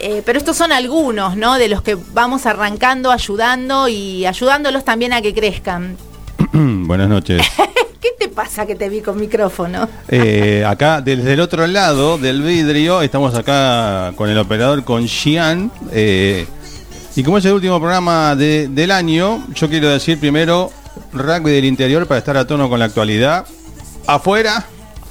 [0.00, 1.58] Eh, pero estos son algunos, ¿no?
[1.58, 5.96] De los que vamos arrancando, ayudando y ayudándolos también a que crezcan.
[6.52, 7.42] Buenas noches.
[8.00, 9.88] ¿Qué te pasa que te vi con micrófono?
[10.08, 15.70] Eh, acá, desde el otro lado del vidrio, estamos acá con el operador, con Xian.
[15.92, 16.46] eh,
[17.16, 20.70] y como es el último programa de- del año, yo quiero decir primero,
[21.12, 23.44] rugby del interior para estar a tono con la actualidad.
[24.06, 24.64] Afuera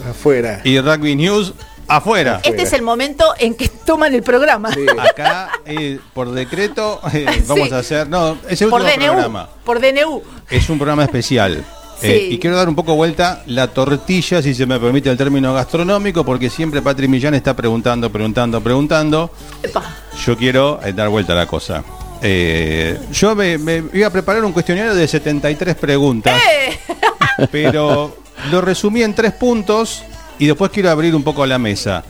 [0.09, 0.61] Afuera.
[0.63, 1.53] y rugby news
[1.87, 2.39] afuera.
[2.43, 4.71] Este es el momento en que toman el programa.
[4.73, 4.85] Sí.
[4.99, 7.73] Acá, eh, por decreto, eh, vamos Sí.
[7.73, 8.09] a hacer.
[8.09, 9.11] No, es el Por último DNU.
[9.13, 9.49] programa.
[9.63, 10.21] Por DNU.
[10.49, 11.63] Es un programa especial.
[11.99, 12.05] Sí.
[12.11, 15.51] Eh, y quiero dar un poco vuelta la tortilla, si se me permite el término
[15.55, 19.31] gastronómico, porque siempre Patri Millán está preguntando, preguntando, preguntando.
[19.63, 19.81] Epa.
[20.23, 21.83] Yo quiero eh, dar vuelta a la cosa.
[22.21, 26.77] Eh, yo me, me iba a preparar un cuestionario de 73 preguntas, ¡Eh!
[27.51, 28.15] pero
[28.51, 30.03] lo resumí en tres puntos
[30.39, 32.03] y después quiero abrir un poco la mesa.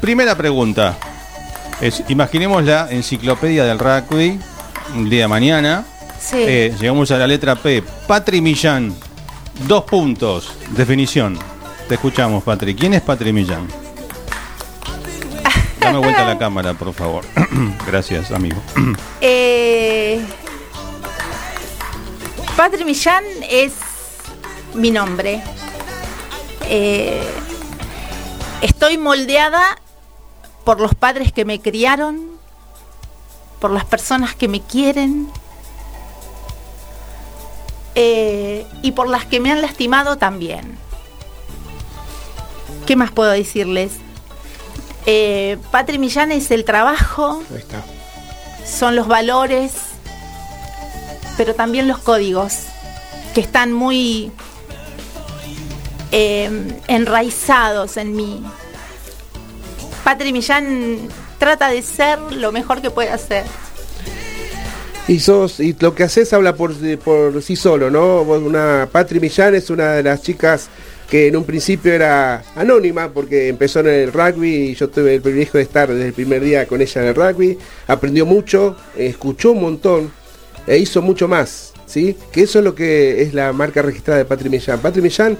[0.00, 0.96] Primera pregunta.
[1.80, 4.38] Es, imaginemos la enciclopedia del rugby,
[4.94, 5.84] un día de mañana.
[6.18, 6.36] Sí.
[6.38, 7.82] Eh, llegamos a la letra P.
[8.06, 8.94] Patri Millán.
[9.66, 10.52] Dos puntos.
[10.70, 11.38] Definición.
[11.88, 12.74] Te escuchamos, Patri.
[12.74, 13.68] ¿Quién es Patri Millán?
[15.80, 17.24] Dame vuelta a la cámara, por favor.
[17.86, 18.60] Gracias, amigo.
[19.20, 20.24] Eh,
[22.56, 23.72] Patri Millán es
[24.74, 25.42] mi nombre.
[26.62, 27.22] Eh,
[28.60, 29.62] estoy moldeada
[30.64, 32.30] por los padres que me criaron,
[33.60, 35.28] por las personas que me quieren
[37.94, 40.76] eh, y por las que me han lastimado también.
[42.86, 43.92] ¿Qué más puedo decirles?
[45.06, 47.82] Eh, Patri Millán es el trabajo, Ahí está.
[48.64, 49.72] son los valores,
[51.36, 52.58] pero también los códigos,
[53.34, 54.32] que están muy
[56.12, 56.50] eh,
[56.88, 58.42] enraizados en mí.
[60.04, 60.98] Patri Millán
[61.38, 63.44] trata de ser lo mejor que puede hacer.
[65.08, 66.74] Y sos, y lo que haces habla por,
[67.40, 68.22] sí solo, ¿no?
[68.22, 70.68] Una Patri Millán es una de las chicas
[71.08, 75.20] que en un principio era anónima porque empezó en el rugby y yo tuve el
[75.22, 77.56] privilegio de estar desde el primer día con ella en el rugby.
[77.86, 80.10] Aprendió mucho, escuchó un montón
[80.66, 82.16] e hizo mucho más, ¿sí?
[82.32, 84.80] Que eso es lo que es la marca registrada de Patri Millán.
[84.80, 85.38] Patri Millán,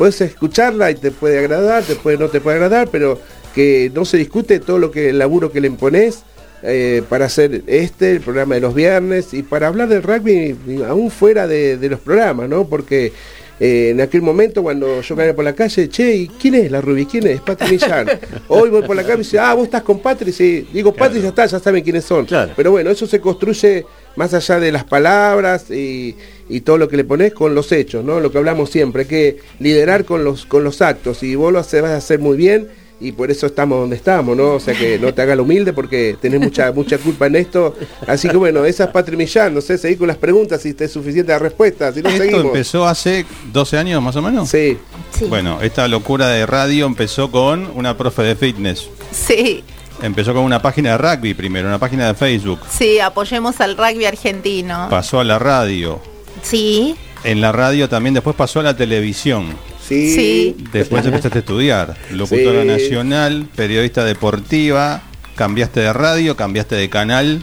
[0.00, 3.20] puedes escucharla y te puede agradar, te puede, no te puede agradar, pero
[3.54, 6.22] que no se discute todo lo que el laburo que le imponés
[6.62, 10.56] eh, para hacer este, el programa de los viernes y para hablar del rugby
[10.88, 12.66] aún fuera de, de los programas, ¿no?
[12.66, 13.12] Porque
[13.60, 16.80] eh, en aquel momento cuando yo caía por la calle, che, ¿y quién es la
[16.80, 17.04] Ruby?
[17.04, 17.42] ¿Quién es?
[17.42, 18.08] Patri Millán.
[18.48, 20.66] Hoy voy por la calle y dice, ah, vos estás con Patri, sí.
[20.72, 22.24] Digo, Patri ya está, ya saben quiénes son.
[22.24, 22.52] Claro.
[22.56, 23.84] Pero bueno, eso se construye
[24.16, 26.16] más allá de las palabras y,
[26.48, 28.20] y todo lo que le pones con los hechos, ¿no?
[28.20, 31.58] Lo que hablamos siempre, hay que liderar con los, con los actos y vos lo
[31.58, 32.68] haces, vas a hacer muy bien
[33.02, 34.52] y por eso estamos donde estamos, ¿no?
[34.56, 37.74] O sea que no te hagas lo humilde porque tenés mucha mucha culpa en esto.
[38.06, 40.84] Así que bueno, esa es Patri Millán, no sé, seguir con las preguntas si te
[40.84, 42.44] es suficiente la respuesta, si no Esto seguimos.
[42.44, 44.50] empezó hace 12 años más o menos.
[44.50, 44.76] Sí,
[45.18, 45.24] Sí.
[45.26, 48.88] Bueno, esta locura de radio empezó con una profe de fitness.
[49.12, 49.64] Sí,
[50.02, 52.60] Empezó con una página de rugby primero, una página de Facebook.
[52.70, 54.86] sí, apoyemos al rugby argentino.
[54.90, 56.00] Pasó a la radio.
[56.42, 59.54] Sí, En la radio también después pasó a la televisión.
[59.86, 60.14] sí.
[60.14, 60.56] Sí.
[60.72, 61.96] Después empezaste a estudiar.
[62.12, 62.68] Locutora Sí.
[62.68, 65.02] nacional, periodista deportiva,
[65.36, 67.42] cambiaste de radio, cambiaste de canal.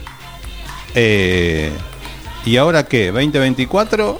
[0.95, 1.71] Eh,
[2.45, 3.11] ¿Y ahora qué?
[3.13, 4.17] ¿2024?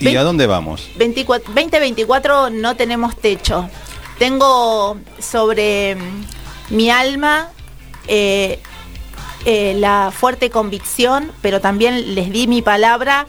[0.00, 0.88] ¿Y a dónde vamos?
[0.96, 3.68] 24 2024 no tenemos techo.
[4.18, 5.96] Tengo sobre
[6.70, 7.50] mi alma
[8.08, 8.60] eh,
[9.44, 13.26] eh, la fuerte convicción, pero también les di mi palabra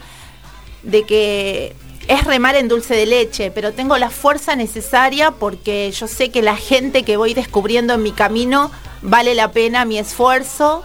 [0.82, 1.76] de que
[2.08, 6.42] es remar en dulce de leche, pero tengo la fuerza necesaria porque yo sé que
[6.42, 8.70] la gente que voy descubriendo en mi camino
[9.02, 10.84] vale la pena mi esfuerzo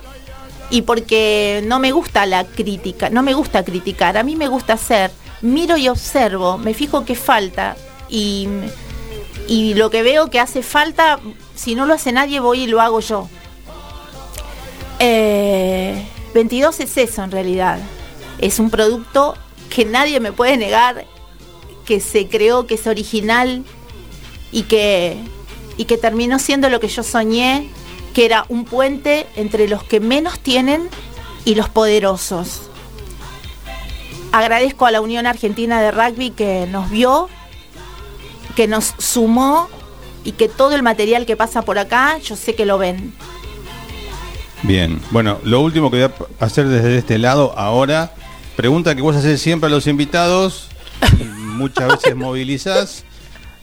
[0.69, 4.73] y porque no me gusta la crítica, no me gusta criticar, a mí me gusta
[4.73, 7.75] hacer, miro y observo, me fijo qué falta
[8.09, 8.47] y,
[9.47, 11.19] y lo que veo que hace falta,
[11.55, 13.29] si no lo hace nadie voy y lo hago yo.
[14.99, 17.79] Eh, 22 es eso en realidad,
[18.39, 19.35] es un producto
[19.69, 21.05] que nadie me puede negar,
[21.85, 23.63] que se creó, que es original
[24.51, 25.17] y que,
[25.77, 27.69] y que terminó siendo lo que yo soñé,
[28.13, 30.89] que era un puente entre los que menos tienen
[31.45, 32.61] y los poderosos.
[34.31, 37.29] Agradezco a la Unión Argentina de Rugby que nos vio,
[38.55, 39.69] que nos sumó
[40.23, 43.13] y que todo el material que pasa por acá, yo sé que lo ven.
[44.63, 48.13] Bien, bueno, lo último que voy a hacer desde este lado ahora,
[48.55, 50.67] pregunta que vos haces siempre a los invitados
[51.19, 53.03] y muchas veces movilizás.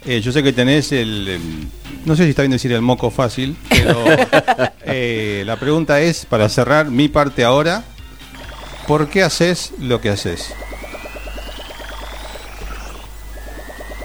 [0.05, 1.68] Eh, yo sé que tenés el, el-
[2.05, 4.05] No sé si está bien decir el moco fácil, pero
[4.84, 7.84] eh, la pregunta es, para cerrar mi parte ahora,
[8.86, 10.53] ¿por qué haces lo que haces?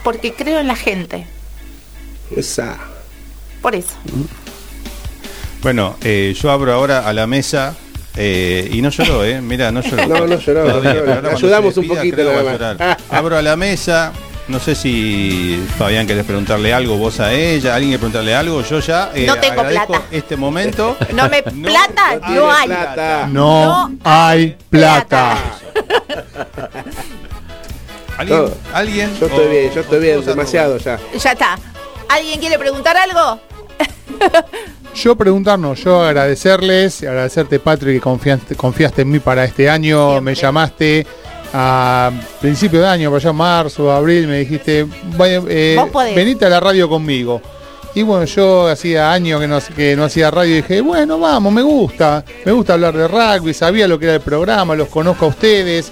[0.06, 1.26] Porque creo en la gente.
[2.38, 2.78] Esa.
[3.60, 3.96] Por eso.
[5.64, 7.76] Bueno, eh, yo abro ahora a la mesa
[8.16, 9.42] eh, y no lloró, ¿eh?
[9.42, 10.08] Mira, no lloró.
[10.08, 13.18] No, no lloró, Todavía, no Ayudamos un poquito creo que va a.
[13.18, 14.14] Abro a la mesa.
[14.48, 18.62] No sé si Fabián querés preguntarle algo vos a ella, alguien quiere preguntarle algo.
[18.62, 20.06] Yo ya eh, No tengo agradezco plata.
[20.12, 20.96] este momento.
[21.16, 22.68] No me No, plata, no hay.
[22.68, 23.28] plata.
[23.32, 25.38] No, No hay plata.
[28.18, 28.40] ¿Alguien?
[28.40, 28.54] Todo.
[28.74, 29.18] ¿Alguien?
[29.20, 31.00] Yo estoy O- bien, yo estoy bien, demasiado ya.
[31.22, 31.58] Ya está.
[32.10, 33.40] ¿Alguien quiere preguntar algo?
[34.96, 40.22] Yo preguntarnos, yo agradecerles, agradecerte Patrick que confiaste, confiaste en mí para este año, Siempre.
[40.22, 41.06] me llamaste
[41.54, 44.86] a principio de año, por allá marzo, abril, me dijiste,
[45.18, 46.16] vaya, eh, Vos podés.
[46.16, 47.42] venite a la radio conmigo.
[47.94, 51.52] Y bueno, yo hacía años que no, que no hacía radio y dije, bueno, vamos,
[51.52, 55.26] me gusta, me gusta hablar de rugby, sabía lo que era el programa, los conozco
[55.26, 55.92] a ustedes.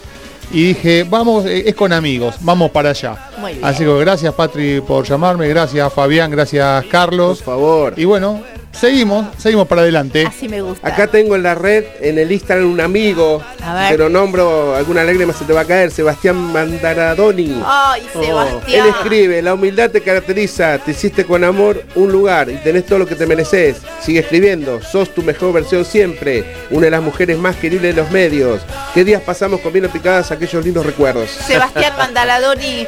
[0.51, 3.15] Y dije, vamos, eh, es con amigos, vamos para allá.
[3.39, 3.65] Muy bien.
[3.65, 7.41] Así que gracias Patri por llamarme, gracias Fabián, gracias Por Carlos.
[7.41, 7.93] favor.
[7.97, 8.41] Y bueno,
[8.74, 10.26] seguimos, seguimos para adelante.
[10.28, 10.88] Así me gusta.
[10.88, 13.41] Acá tengo en la red, en el Instagram, un amigo.
[13.63, 13.91] A ver.
[13.91, 15.91] Te lo nombro, alguna lágrima se te va a caer.
[15.91, 17.61] Sebastián Mandaradoni.
[17.65, 18.88] Ay, Él Sebastián.
[18.89, 23.07] escribe, la humildad te caracteriza, te hiciste con amor un lugar y tenés todo lo
[23.07, 23.78] que te mereces.
[24.01, 28.11] Sigue escribiendo, sos tu mejor versión siempre, una de las mujeres más queribles de los
[28.11, 28.61] medios.
[28.93, 31.30] ¿Qué días pasamos comiendo picadas aquellos lindos recuerdos?
[31.30, 32.88] Sebastián Mandaladoni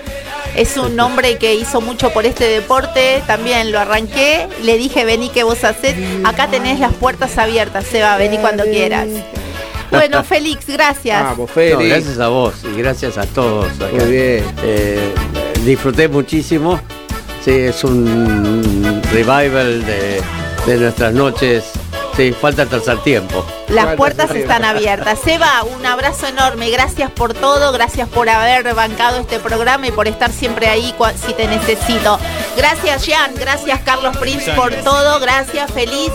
[0.55, 5.29] es un hombre que hizo mucho por este deporte, también lo arranqué, le dije vení
[5.29, 9.07] que vos hacés, acá tenés las puertas abiertas, Seba, vení cuando quieras.
[9.91, 11.21] Bueno, Félix, gracias.
[11.23, 11.89] Vamos, No, Félix.
[11.89, 13.67] gracias a vos y gracias a todos.
[13.75, 13.87] acá.
[13.93, 14.45] Muy bien.
[14.63, 15.13] Eh,
[15.63, 16.79] disfruté muchísimo.
[17.43, 20.21] Sí, es un revival de,
[20.65, 21.65] de nuestras noches.
[22.15, 23.45] Sí, falta el tercer tiempo.
[23.67, 25.19] Las puertas están abiertas.
[25.19, 26.69] Seba, un abrazo enorme.
[26.69, 27.73] Gracias por todo.
[27.73, 30.95] Gracias por haber bancado este programa y por estar siempre ahí
[31.25, 32.17] si te necesito.
[32.55, 33.33] Gracias, Jean.
[33.35, 35.19] Gracias, Carlos Prince, por todo.
[35.19, 35.69] Gracias.
[35.71, 36.11] Feliz,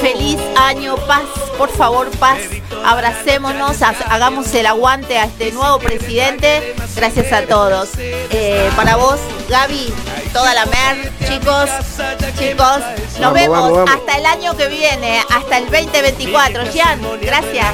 [0.00, 0.96] feliz año.
[1.06, 1.22] Paz,
[1.58, 2.38] por favor, paz.
[2.84, 6.74] Abracémonos, ha- hagamos el aguante a este nuevo presidente.
[6.96, 7.90] Gracias a todos.
[7.98, 9.92] Eh, para vos, Gaby,
[10.32, 11.68] toda la mer, chicos,
[12.38, 12.78] chicos.
[12.78, 13.90] Nos Vamos, vemos vamos, vamos.
[13.90, 16.64] hasta el año que viene, hasta el 2024.
[16.72, 17.66] Jean, gracias.